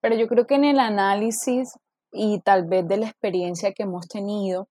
Pero 0.01 0.15
yo 0.15 0.27
creo 0.27 0.45
que 0.45 0.55
en 0.55 0.65
el 0.65 0.79
análisis 0.79 1.74
y 2.12 2.41
tal 2.41 2.65
vez 2.65 2.85
de 2.85 2.97
la 2.97 3.07
experiencia 3.07 3.71
que 3.71 3.83
hemos 3.83 4.07
tenido, 4.09 4.67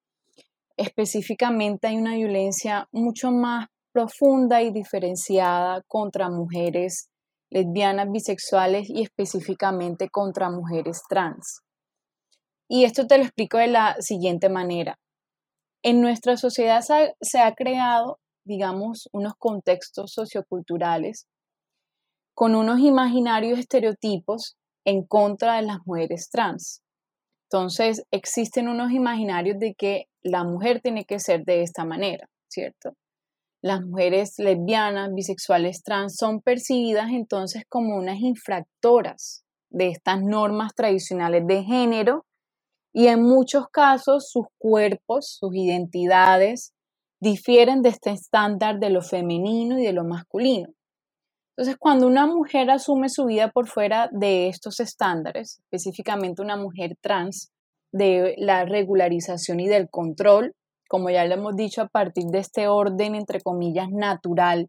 específicamente 0.77 1.89
hay 1.89 1.97
una 1.97 2.15
violencia 2.15 2.89
mucho 2.93 3.31
más 3.31 3.69
profunda 3.93 4.63
y 4.63 4.73
diferenciada 4.73 5.83
contra 5.87 6.29
mujeres 6.29 7.09
lesbianas, 7.51 8.11
bisexuales 8.11 8.91
y 8.91 9.03
específicamente 9.03 10.09
contra 10.11 10.51
mujeres 10.51 11.03
trans. 11.09 11.61
Y 12.69 12.85
esto 12.85 13.07
te 13.07 13.19
lo 13.19 13.25
explico 13.25 13.59
de 13.59 13.69
la 13.69 13.97
siguiente 14.01 14.49
manera. 14.49 14.99
En 15.83 16.01
nuestra 16.01 16.37
sociedad 16.37 16.83
se 17.21 17.39
ha 17.39 17.55
creado, 17.55 18.19
digamos, 18.45 19.09
unos 19.13 19.35
contextos 19.39 20.13
socioculturales 20.13 21.27
con 22.35 22.57
unos 22.57 22.81
imaginarios 22.81 23.59
estereotipos 23.59 24.57
en 24.85 25.07
contra 25.07 25.57
de 25.57 25.63
las 25.63 25.79
mujeres 25.85 26.31
trans. 26.31 26.83
Entonces, 27.49 28.03
existen 28.11 28.69
unos 28.69 28.91
imaginarios 28.91 29.59
de 29.59 29.75
que 29.75 30.07
la 30.25 30.43
mujer 30.45 30.81
tiene 30.81 31.05
que 31.05 31.21
ser 31.21 31.45
de 31.45 31.63
esta 31.63 31.85
manera, 31.85 32.27
¿cierto? 32.49 32.95
Las 33.63 33.83
mujeres 33.83 34.35
lesbianas, 34.39 35.13
bisexuales, 35.15 35.83
trans 35.83 36.17
son 36.17 36.41
percibidas 36.41 37.11
entonces 37.11 37.65
como 37.69 37.97
unas 37.97 38.21
infractoras 38.21 39.45
de 39.71 39.89
estas 39.89 40.23
normas 40.23 40.75
tradicionales 40.75 41.47
de 41.47 41.63
género 41.63 42.25
y 42.93 43.09
en 43.09 43.23
muchos 43.23 43.69
casos 43.69 44.31
sus 44.31 44.47
cuerpos, 44.59 45.37
sus 45.39 45.55
identidades 45.55 46.73
difieren 47.21 47.83
de 47.83 47.89
este 47.89 48.11
estándar 48.11 48.79
de 48.79 48.91
lo 48.91 49.03
femenino 49.03 49.79
y 49.79 49.85
de 49.85 49.93
lo 49.93 50.05
masculino. 50.05 50.69
Entonces, 51.57 51.77
cuando 51.79 52.07
una 52.07 52.27
mujer 52.27 52.71
asume 52.71 53.09
su 53.09 53.27
vida 53.27 53.51
por 53.51 53.69
fuera 53.69 54.09
de 54.13 54.49
estos 54.49 54.81
estándares, 54.81 55.61
específicamente 55.61 56.43
una 56.43 56.57
mujer 56.57 56.97
trans, 57.01 57.51
de 57.95 58.35
la 58.39 58.65
regularización 58.65 59.61
y 59.61 59.69
del 59.69 59.89
control, 59.89 60.53
como 60.89 61.11
ya 61.11 61.25
lo 61.27 61.35
hemos 61.35 61.55
dicho, 61.55 61.81
a 61.81 61.87
partir 61.87 62.25
de 62.25 62.41
este 62.41 62.67
orden, 62.67 63.15
entre 63.15 63.41
comillas, 63.41 63.89
natural 63.91 64.69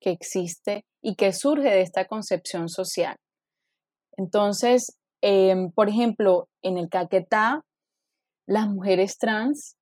que 0.00 0.10
existe 0.10 0.86
y 1.02 1.14
que 1.14 1.34
surge 1.34 1.68
de 1.68 1.82
esta 1.82 2.06
concepción 2.06 2.70
social. 2.70 3.16
Entonces, 4.16 4.98
em, 5.20 5.70
por 5.72 5.90
ejemplo, 5.90 6.48
en 6.62 6.78
el 6.78 6.88
Caquetá, 6.88 7.60
las 8.46 8.66
mujeres 8.66 9.18
trans 9.18 9.76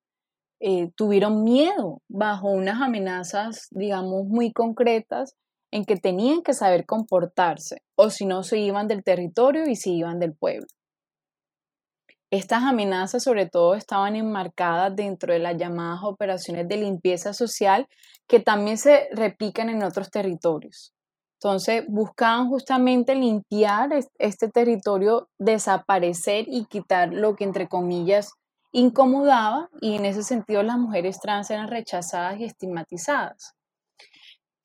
eh, 0.59 0.91
tuvieron 0.95 1.43
miedo 1.43 2.01
bajo 2.09 2.49
unas 2.49 2.81
amenazas, 2.81 3.67
digamos, 3.71 4.25
muy 4.27 4.51
concretas 4.51 5.35
en 5.71 5.85
que 5.85 5.95
tenían 5.95 6.41
que 6.43 6.53
saber 6.53 6.85
comportarse, 6.85 7.77
o 7.97 8.09
si 8.09 8.25
no, 8.25 8.43
se 8.43 8.59
iban 8.59 8.87
del 8.87 9.03
territorio 9.03 9.63
y 9.67 9.77
se 9.77 9.91
iban 9.91 10.19
del 10.19 10.35
pueblo. 10.35 10.67
Estas 12.31 12.63
amenazas 12.63 13.23
sobre 13.23 13.45
todo 13.45 13.75
estaban 13.75 14.15
enmarcadas 14.15 14.95
dentro 14.95 15.33
de 15.33 15.39
las 15.39 15.57
llamadas 15.57 15.99
operaciones 16.03 16.65
de 16.69 16.77
limpieza 16.77 17.33
social 17.33 17.87
que 18.25 18.39
también 18.39 18.77
se 18.77 19.09
replican 19.11 19.69
en 19.69 19.83
otros 19.83 20.09
territorios. 20.09 20.93
Entonces 21.33 21.83
buscaban 21.89 22.47
justamente 22.47 23.15
limpiar 23.15 23.89
este 24.17 24.47
territorio, 24.47 25.27
desaparecer 25.39 26.45
y 26.47 26.65
quitar 26.65 27.13
lo 27.13 27.35
que 27.35 27.43
entre 27.43 27.67
comillas 27.67 28.31
incomodaba 28.71 29.69
y 29.81 29.95
en 29.95 30.05
ese 30.05 30.23
sentido 30.23 30.63
las 30.63 30.77
mujeres 30.77 31.19
trans 31.19 31.51
eran 31.51 31.67
rechazadas 31.67 32.39
y 32.39 32.45
estigmatizadas. 32.45 33.55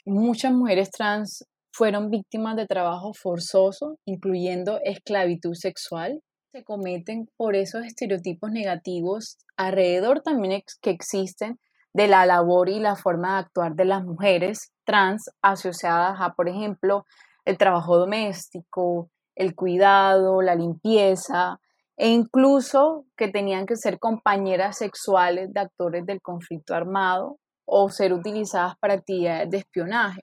Muchas 0.05 0.53
mujeres 0.53 0.93
trans 0.93 1.45
fueron 1.73 2.11
víctimas 2.11 2.55
de 2.55 2.67
trabajo 2.67 3.13
forzoso, 3.13 3.99
incluyendo 4.05 4.79
esclavitud 4.85 5.55
sexual. 5.55 6.23
Se 6.57 6.65
cometen 6.65 7.29
por 7.37 7.55
esos 7.55 7.85
estereotipos 7.85 8.51
negativos 8.51 9.37
alrededor 9.59 10.23
también 10.23 10.63
que 10.81 10.89
existen 10.89 11.61
de 11.93 12.09
la 12.09 12.25
labor 12.25 12.71
y 12.71 12.81
la 12.81 12.97
forma 12.97 13.35
de 13.35 13.41
actuar 13.41 13.75
de 13.75 13.85
las 13.85 14.03
mujeres 14.03 14.73
trans 14.85 15.29
asociadas 15.43 16.17
a, 16.19 16.33
por 16.33 16.49
ejemplo, 16.49 17.05
el 17.45 17.59
trabajo 17.59 17.99
doméstico, 17.99 19.11
el 19.35 19.55
cuidado, 19.55 20.41
la 20.41 20.55
limpieza, 20.55 21.61
e 21.99 22.09
incluso 22.09 23.05
que 23.19 23.29
tenían 23.29 23.67
que 23.67 23.77
ser 23.77 23.99
compañeras 23.99 24.79
sexuales 24.79 25.53
de 25.53 25.61
actores 25.61 26.07
del 26.07 26.23
conflicto 26.23 26.75
armado 26.75 27.37
o 27.67 27.91
ser 27.91 28.15
utilizadas 28.15 28.79
para 28.79 28.95
actividades 28.95 29.51
de 29.51 29.59
espionaje. 29.59 30.23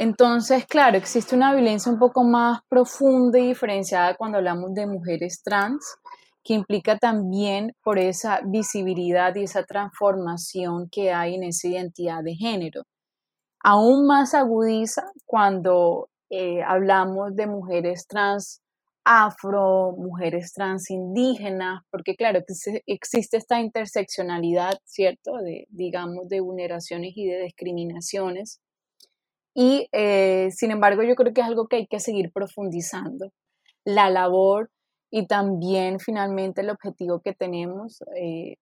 Entonces, 0.00 0.64
claro, 0.64 0.96
existe 0.96 1.34
una 1.34 1.52
violencia 1.52 1.90
un 1.90 1.98
poco 1.98 2.22
más 2.22 2.60
profunda 2.68 3.36
y 3.40 3.48
diferenciada 3.48 4.14
cuando 4.14 4.38
hablamos 4.38 4.72
de 4.72 4.86
mujeres 4.86 5.42
trans, 5.42 5.96
que 6.44 6.54
implica 6.54 6.96
también 6.98 7.74
por 7.82 7.98
esa 7.98 8.40
visibilidad 8.44 9.34
y 9.34 9.42
esa 9.42 9.64
transformación 9.64 10.88
que 10.88 11.10
hay 11.12 11.34
en 11.34 11.42
esa 11.42 11.66
identidad 11.66 12.22
de 12.22 12.36
género. 12.36 12.82
Aún 13.60 14.06
más 14.06 14.34
agudiza 14.34 15.10
cuando 15.26 16.10
eh, 16.30 16.62
hablamos 16.62 17.34
de 17.34 17.48
mujeres 17.48 18.06
trans 18.06 18.62
afro, 19.04 19.96
mujeres 19.98 20.52
trans 20.52 20.90
indígenas, 20.90 21.82
porque 21.90 22.14
claro, 22.14 22.38
existe 22.86 23.36
esta 23.36 23.60
interseccionalidad, 23.60 24.78
¿cierto?, 24.84 25.38
de, 25.38 25.66
digamos, 25.70 26.28
de 26.28 26.38
vulneraciones 26.38 27.14
y 27.16 27.26
de 27.26 27.42
discriminaciones. 27.42 28.60
Y, 29.60 29.88
eh, 29.90 30.50
sin 30.52 30.70
embargo, 30.70 31.02
yo 31.02 31.16
creo 31.16 31.34
que 31.34 31.40
es 31.40 31.46
algo 31.46 31.66
que 31.66 31.76
hay 31.76 31.86
que 31.88 31.98
seguir 31.98 32.30
profundizando. 32.32 33.32
La 33.84 34.08
labor 34.08 34.70
y 35.10 35.26
también, 35.26 35.98
finalmente, 35.98 36.60
el 36.60 36.70
objetivo 36.70 37.20
que 37.20 37.32
tenemos, 37.32 38.02
eh, 38.14 38.54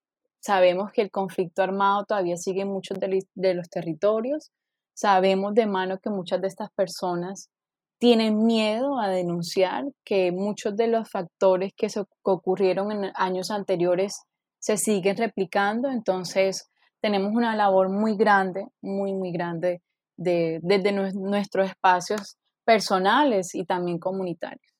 Sabemos 0.46 0.92
que 0.92 1.02
el 1.02 1.10
conflicto 1.10 1.60
armado 1.64 2.04
todavía 2.04 2.36
sigue 2.36 2.60
en 2.60 2.68
muchos 2.68 3.00
de 3.00 3.54
los 3.54 3.68
territorios. 3.68 4.52
Sabemos 4.94 5.54
de 5.54 5.66
mano 5.66 5.98
que 5.98 6.08
muchas 6.08 6.40
de 6.40 6.46
estas 6.46 6.70
personas 6.70 7.50
tienen 7.98 8.46
miedo 8.46 9.00
a 9.00 9.08
denunciar, 9.08 9.86
que 10.04 10.30
muchos 10.30 10.76
de 10.76 10.86
los 10.86 11.10
factores 11.10 11.72
que, 11.76 11.88
se, 11.88 12.04
ocurrieron 12.22 12.92
en 12.92 13.10
años 13.16 13.50
anteriores 13.50 14.22
se 14.60 14.76
siguen 14.76 15.16
replicando. 15.16 15.90
Entonces, 15.90 16.70
tenemos 17.00 17.32
una 17.34 17.56
labor 17.56 17.88
muy 17.88 18.16
grande, 18.16 18.68
muy, 18.80 19.14
muy 19.14 19.32
grande 19.32 19.82
de, 20.16 20.60
desde 20.62 20.92
nuestros 20.92 21.68
espacios 21.68 22.38
personales 22.64 23.54
y 23.54 23.64
también 23.64 23.98
comunitarios. 23.98 24.74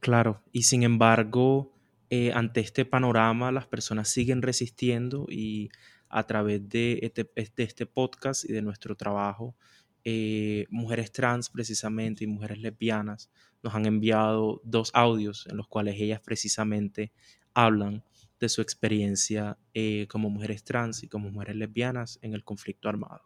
Claro, 0.00 0.42
y 0.52 0.62
sin 0.64 0.82
embargo, 0.82 1.72
eh, 2.10 2.32
ante 2.32 2.60
este 2.60 2.84
panorama 2.84 3.52
las 3.52 3.66
personas 3.66 4.08
siguen 4.08 4.42
resistiendo 4.42 5.26
y 5.28 5.70
a 6.08 6.24
través 6.24 6.68
de 6.68 7.00
este, 7.02 7.28
este 7.34 7.86
podcast 7.86 8.44
y 8.44 8.52
de 8.52 8.62
nuestro 8.62 8.96
trabajo, 8.96 9.56
eh, 10.04 10.66
mujeres 10.70 11.10
trans 11.10 11.50
precisamente 11.50 12.22
y 12.22 12.28
mujeres 12.28 12.58
lesbianas 12.58 13.28
nos 13.62 13.74
han 13.74 13.86
enviado 13.86 14.60
dos 14.62 14.92
audios 14.94 15.48
en 15.50 15.56
los 15.56 15.66
cuales 15.66 15.96
ellas 16.00 16.20
precisamente 16.20 17.12
hablan 17.54 18.04
de 18.38 18.48
su 18.48 18.60
experiencia 18.60 19.58
eh, 19.74 20.06
como 20.08 20.30
mujeres 20.30 20.62
trans 20.62 21.02
y 21.02 21.08
como 21.08 21.30
mujeres 21.30 21.56
lesbianas 21.56 22.20
en 22.22 22.34
el 22.34 22.44
conflicto 22.44 22.88
armado. 22.88 23.22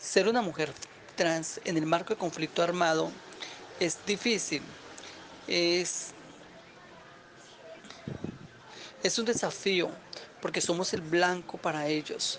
Ser 0.00 0.28
una 0.28 0.42
mujer 0.42 0.72
trans 1.16 1.60
en 1.64 1.76
el 1.76 1.84
marco 1.84 2.14
de 2.14 2.18
conflicto 2.18 2.62
armado 2.62 3.10
es 3.80 3.98
difícil, 4.06 4.62
es, 5.48 6.08
es 9.02 9.18
un 9.18 9.24
desafío 9.24 9.90
porque 10.40 10.60
somos 10.60 10.92
el 10.94 11.00
blanco 11.00 11.58
para 11.58 11.88
ellos. 11.88 12.38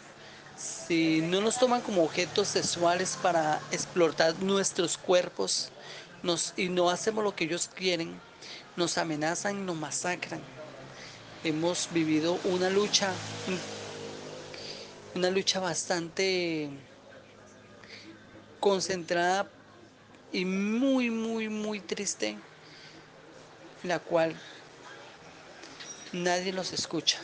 Si 0.57 1.21
no 1.21 1.41
nos 1.41 1.57
toman 1.57 1.81
como 1.81 2.03
objetos 2.03 2.47
sexuales 2.47 3.17
para 3.21 3.61
explotar 3.71 4.35
nuestros 4.41 4.97
cuerpos 4.97 5.69
nos, 6.23 6.53
y 6.57 6.69
no 6.69 6.89
hacemos 6.89 7.23
lo 7.23 7.35
que 7.35 7.45
ellos 7.45 7.69
quieren, 7.73 8.19
nos 8.75 8.97
amenazan 8.97 9.59
y 9.59 9.61
nos 9.61 9.75
masacran. 9.75 10.41
Hemos 11.43 11.89
vivido 11.93 12.39
una 12.45 12.69
lucha, 12.69 13.11
una 15.15 15.29
lucha 15.29 15.59
bastante 15.59 16.69
concentrada 18.59 19.49
y 20.31 20.45
muy, 20.45 21.09
muy, 21.09 21.49
muy 21.49 21.79
triste, 21.79 22.37
la 23.83 23.99
cual 23.99 24.35
nadie 26.13 26.53
los 26.53 26.73
escucha. 26.73 27.19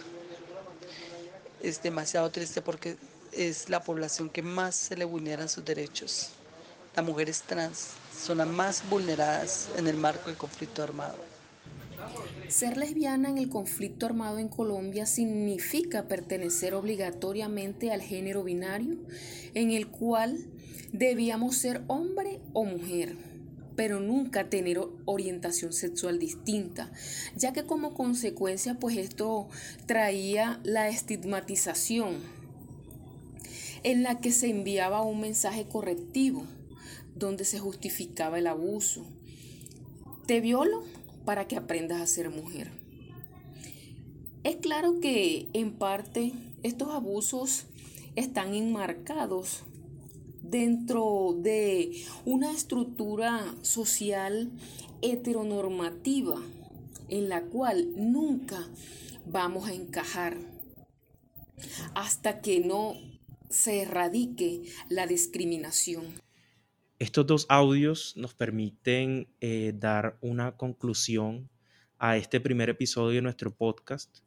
Es 1.61 1.81
demasiado 1.81 2.29
triste 2.31 2.61
porque 2.61 2.97
es 3.31 3.69
la 3.69 3.83
población 3.83 4.29
que 4.29 4.41
más 4.41 4.75
se 4.75 4.95
le 4.95 5.05
vulneran 5.05 5.49
sus 5.49 5.65
derechos. 5.65 6.29
Las 6.95 7.05
mujeres 7.05 7.41
trans 7.41 7.89
son 8.17 8.37
las 8.37 8.47
más 8.47 8.87
vulneradas 8.89 9.67
en 9.75 9.87
el 9.87 9.97
marco 9.97 10.27
del 10.27 10.37
conflicto 10.37 10.81
armado. 10.81 11.17
Ser 12.47 12.77
lesbiana 12.77 13.29
en 13.29 13.37
el 13.37 13.49
conflicto 13.49 14.05
armado 14.05 14.37
en 14.37 14.47
Colombia 14.47 15.05
significa 15.05 16.03
pertenecer 16.03 16.73
obligatoriamente 16.73 17.91
al 17.91 18.01
género 18.01 18.43
binario, 18.43 18.95
en 19.55 19.71
el 19.71 19.87
cual 19.87 20.37
debíamos 20.93 21.57
ser 21.57 21.81
hombre 21.87 22.39
o 22.53 22.63
mujer 22.63 23.17
pero 23.75 23.99
nunca 23.99 24.49
tener 24.49 24.79
orientación 25.05 25.73
sexual 25.73 26.17
distinta, 26.17 26.91
ya 27.35 27.53
que 27.53 27.65
como 27.65 27.93
consecuencia 27.93 28.75
pues 28.79 28.97
esto 28.97 29.49
traía 29.85 30.59
la 30.63 30.87
estigmatización 30.89 32.15
en 33.83 34.03
la 34.03 34.19
que 34.19 34.31
se 34.31 34.49
enviaba 34.49 35.03
un 35.03 35.21
mensaje 35.21 35.65
correctivo 35.65 36.45
donde 37.15 37.45
se 37.45 37.59
justificaba 37.59 38.39
el 38.39 38.47
abuso. 38.47 39.05
Te 40.25 40.41
violo 40.41 40.83
para 41.23 41.47
que 41.47 41.55
aprendas 41.55 42.01
a 42.01 42.07
ser 42.07 42.29
mujer. 42.29 42.71
Es 44.43 44.55
claro 44.57 44.99
que 44.99 45.47
en 45.53 45.73
parte 45.73 46.33
estos 46.63 46.89
abusos 46.89 47.65
están 48.15 48.53
enmarcados 48.53 49.63
dentro 50.41 51.35
de 51.37 52.03
una 52.25 52.51
estructura 52.51 53.55
social 53.61 54.51
heteronormativa 55.01 56.41
en 57.09 57.29
la 57.29 57.43
cual 57.43 57.89
nunca 57.95 58.67
vamos 59.25 59.67
a 59.67 59.73
encajar 59.73 60.37
hasta 61.93 62.41
que 62.41 62.59
no 62.59 62.95
se 63.49 63.81
erradique 63.81 64.63
la 64.89 65.07
discriminación. 65.07 66.05
Estos 66.99 67.27
dos 67.27 67.45
audios 67.49 68.15
nos 68.15 68.33
permiten 68.33 69.27
eh, 69.41 69.73
dar 69.77 70.17
una 70.21 70.55
conclusión 70.55 71.49
a 71.97 72.17
este 72.17 72.39
primer 72.39 72.69
episodio 72.69 73.15
de 73.15 73.21
nuestro 73.21 73.53
podcast. 73.53 74.19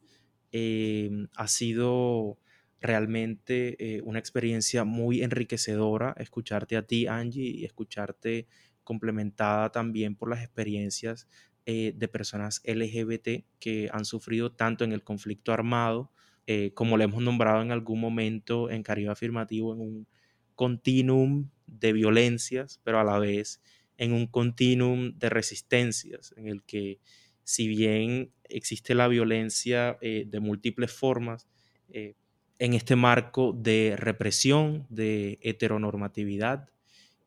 Eh, 0.51 1.27
ha 1.35 1.47
sido 1.47 2.37
realmente 2.81 3.75
eh, 3.97 4.01
una 4.03 4.19
experiencia 4.19 4.83
muy 4.83 5.21
enriquecedora 5.21 6.15
escucharte 6.17 6.77
a 6.77 6.83
ti, 6.83 7.07
Angie, 7.07 7.49
y 7.49 7.65
escucharte 7.65 8.47
complementada 8.83 9.71
también 9.71 10.15
por 10.15 10.29
las 10.29 10.41
experiencias 10.43 11.27
de 11.65 12.07
personas 12.07 12.63
LGBT 12.65 13.45
que 13.59 13.89
han 13.93 14.03
sufrido 14.03 14.51
tanto 14.51 14.83
en 14.83 14.91
el 14.91 15.03
conflicto 15.03 15.53
armado 15.53 16.11
eh, 16.51 16.73
como 16.73 16.97
le 16.97 17.03
hemos 17.03 17.21
nombrado 17.21 17.61
en 17.61 17.71
algún 17.71 17.99
momento 17.99 18.71
en 18.71 18.81
Caribe 18.81 19.11
Afirmativo, 19.11 19.71
en 19.71 19.81
un 19.81 20.07
continuum 20.55 21.51
de 21.67 21.93
violencias, 21.93 22.81
pero 22.83 22.99
a 22.99 23.03
la 23.03 23.19
vez 23.19 23.61
en 23.97 24.13
un 24.13 24.25
continuum 24.25 25.15
de 25.19 25.29
resistencias, 25.29 26.33
en 26.37 26.47
el 26.47 26.63
que 26.63 27.01
si 27.43 27.67
bien 27.67 28.33
existe 28.45 28.95
la 28.95 29.07
violencia 29.07 29.99
eh, 30.01 30.23
de 30.25 30.39
múltiples 30.39 30.91
formas, 30.91 31.47
eh, 31.89 32.15
en 32.59 32.73
este 32.73 32.95
marco 32.95 33.53
de 33.53 33.95
represión, 33.97 34.85
de 34.89 35.39
heteronormatividad. 35.41 36.69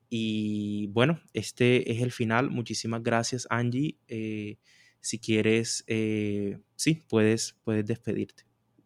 Y 0.08 0.88
bueno, 0.88 1.20
este 1.32 1.90
es 1.90 2.02
el 2.02 2.12
final. 2.12 2.50
Muchísimas 2.50 3.02
gracias, 3.02 3.46
Angie. 3.50 3.98
si 5.00 5.18
quieres, 5.18 5.84
sí, 6.76 7.02
puedes, 7.08 7.56
puedes 7.64 7.86
despedirte. 7.86 8.44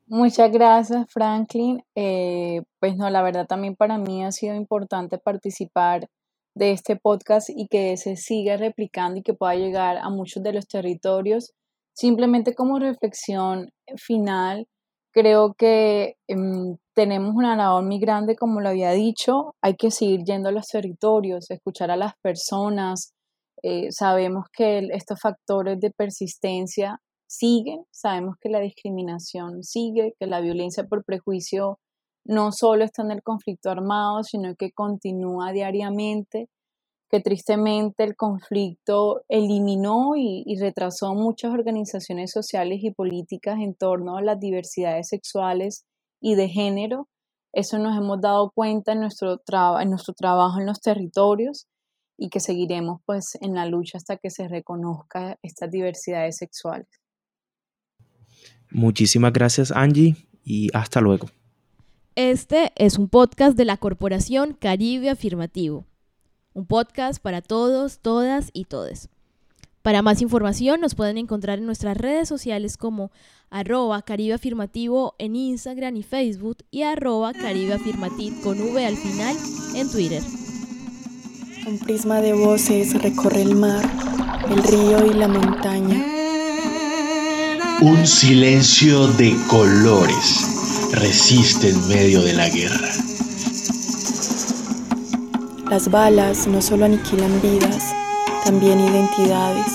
Muchas 0.09 0.53
gracias, 0.53 1.05
Franklin. 1.09 1.83
Eh, 1.97 2.63
pues 2.79 2.97
no, 2.97 3.11
la 3.11 3.23
verdad 3.23 3.47
también 3.47 3.75
para 3.75 3.99
mí 3.99 4.25
ha 4.25 4.31
sido 4.31 4.55
importante 4.55 5.19
participar 5.19 6.09
de 6.55 6.71
este 6.71 6.95
podcast 6.95 7.51
y 7.51 7.67
que 7.67 7.97
se 7.97 8.17
siga 8.17 8.57
replicando 8.57 9.19
y 9.19 9.23
que 9.23 9.35
pueda 9.35 9.57
llegar 9.57 9.99
a 9.99 10.09
muchos 10.09 10.45
de 10.45 10.53
los 10.53 10.69
territorios. 10.69 11.55
Simplemente 11.93 12.55
como 12.55 12.79
reflexión 12.79 13.73
final, 13.97 14.69
creo 15.17 15.55
que 15.55 16.17
em, 16.29 16.77
tenemos 16.95 17.35
una 17.35 17.57
labor 17.57 17.83
muy 17.85 17.99
grande, 17.99 18.37
como 18.37 18.61
lo 18.61 18.69
había 18.69 18.91
dicho, 18.93 19.55
hay 19.63 19.75
que 19.75 19.91
seguir 19.91 20.25
yendo 20.25 20.51
a 20.51 20.53
los 20.53 20.67
territorios, 20.67 21.51
escuchar 21.51 21.91
a 21.91 21.97
las 21.97 22.13
personas. 22.23 23.15
Eh, 23.63 23.89
sabemos 23.93 24.45
que 24.53 24.87
estos 24.93 25.19
factores 25.21 25.81
de 25.81 25.91
persistencia 25.91 27.01
sigue, 27.27 27.79
sabemos 27.91 28.37
que 28.39 28.51
la 28.51 28.61
discriminación 28.61 29.65
sigue, 29.65 30.13
que 30.21 30.27
la 30.27 30.43
violencia 30.43 30.85
por 30.85 31.03
prejuicio 31.03 31.79
no 32.27 32.53
solo 32.53 32.85
está 32.85 33.03
en 33.03 33.13
el 33.13 33.23
conflicto 33.23 33.71
armado, 33.71 34.23
sino 34.23 34.55
que 34.55 34.71
continúa 34.73 35.53
diariamente, 35.53 36.49
que 37.11 37.21
tristemente 37.21 38.05
el 38.05 38.17
conflicto 38.17 39.23
eliminó 39.29 40.17
y, 40.17 40.43
y, 40.45 40.59
retrasó 40.59 41.15
muchas 41.15 41.53
organizaciones 41.53 42.33
sociales 42.33 42.81
y 42.83 42.91
políticas 42.91 43.59
en 43.61 43.75
torno 43.75 44.17
a 44.17 44.23
las 44.23 44.41
diversidades 44.41 45.09
sexuales 45.09 45.85
y 46.21 46.35
de 46.35 46.49
género. 46.49 47.09
Eso 47.53 47.79
nos 47.79 47.97
hemos 47.97 48.21
dado 48.21 48.51
cuenta 48.51 48.93
en 48.93 49.01
nuestro, 49.01 49.41
en 49.81 49.91
nuestro 49.91 50.15
trabajo 50.15 50.59
en 50.59 50.67
los 50.67 50.81
territorios 50.81 51.67
y 52.19 52.29
que 52.29 52.41
seguiremos 52.41 53.01
pues 53.07 53.39
en 53.41 53.55
la 53.55 53.67
lucha 53.67 53.99
hasta 53.99 54.17
que 54.17 54.31
se 54.31 54.49
reconozca 54.49 55.39
estas 55.43 55.71
diversidades 55.71 56.37
sexuales. 56.37 56.89
Muchísimas 58.71 59.33
gracias 59.33 59.71
Angie 59.71 60.17
y 60.45 60.69
hasta 60.75 61.01
luego. 61.01 61.29
Este 62.15 62.73
es 62.77 62.99
un 62.99 63.09
podcast 63.09 63.57
de 63.57 63.65
la 63.65 63.77
Corporación 63.77 64.55
Caribe 64.55 65.11
Afirmativo. 65.11 65.87
Un 66.57 66.65
podcast 66.65 67.21
para 67.21 67.43
todos, 67.43 67.99
todas 67.99 68.49
y 68.55 68.65
todes. 68.65 69.11
Para 69.83 70.01
más 70.01 70.23
información 70.23 70.81
nos 70.81 70.95
pueden 70.95 71.19
encontrar 71.19 71.59
en 71.59 71.67
nuestras 71.67 71.99
redes 71.99 72.31
sociales 72.31 72.79
como 72.79 73.11
arroba 73.51 74.01
Caribe 74.01 74.33
Afirmativo 74.33 75.15
en 75.19 75.37
Instagram 75.37 75.97
y 75.97 76.03
Facebook 76.03 76.65
y 76.71 76.81
arroba 76.81 77.35
Caribe 77.35 77.75
Afirmativo 77.75 78.41
con 78.43 78.59
V 78.59 78.87
al 78.87 78.97
final 78.97 79.37
en 79.75 79.91
Twitter. 79.91 80.23
Un 81.67 81.79
prisma 81.79 82.23
de 82.23 82.33
voces 82.33 83.03
recorre 83.03 83.43
el 83.43 83.55
mar, 83.55 83.85
el 84.49 84.63
río 84.63 85.13
y 85.13 85.13
la 85.13 85.29
montaña 85.29 86.03
Un 87.83 88.07
silencio 88.07 89.09
de 89.09 89.37
colores 89.51 90.89
resiste 90.95 91.69
en 91.69 91.87
medio 91.87 92.23
de 92.23 92.33
la 92.33 92.49
guerra. 92.49 92.93
Las 95.71 95.91
balas 95.91 96.47
no 96.47 96.63
solo 96.63 96.85
aniquilan 96.85 97.43
vidas, 97.43 97.93
también 98.45 98.79
identidades. 98.79 99.67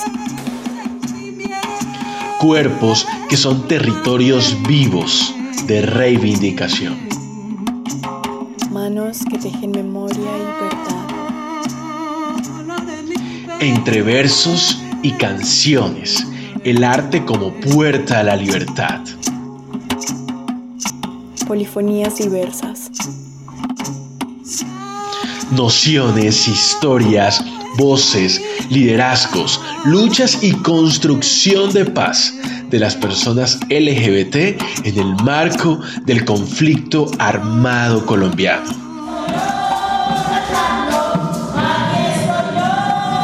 Cuerpos 2.39 3.05
que 3.27 3.35
son 3.35 3.67
territorios 3.67 4.57
vivos 4.65 5.35
de 5.67 5.81
reivindicación. 5.81 6.97
Manos 8.71 9.19
que 9.29 9.37
tejen 9.37 9.71
memoria 9.71 10.17
y 10.21 10.45
verdad. 10.63 11.07
Entre 13.59 14.01
versos 14.01 14.81
y 15.01 15.11
canciones, 15.11 16.25
el 16.63 16.85
arte 16.85 17.25
como 17.25 17.51
puerta 17.53 18.21
a 18.21 18.23
la 18.23 18.37
libertad. 18.37 19.01
Polifonías 21.45 22.15
diversas. 22.15 22.90
Nociones, 25.51 26.47
historias, 26.47 27.43
voces, 27.77 28.41
liderazgos, 28.69 29.59
luchas 29.85 30.39
y 30.41 30.51
construcción 30.53 31.73
de 31.73 31.85
paz 31.85 32.33
de 32.69 32.79
las 32.79 32.95
personas 32.95 33.59
LGBT 33.69 34.35
en 34.85 34.97
el 34.97 35.15
marco 35.23 35.79
del 36.05 36.23
conflicto 36.23 37.11
armado 37.19 38.05
colombiano. 38.05 38.69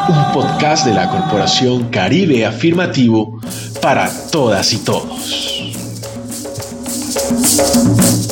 Un 0.09 0.33
podcast 0.33 0.85
de 0.85 0.93
la 0.93 1.09
Corporación 1.09 1.89
Caribe 1.89 2.45
Afirmativo 2.45 3.39
para 3.81 4.09
todas 4.31 4.73
y 4.73 4.77
todos. 4.79 5.57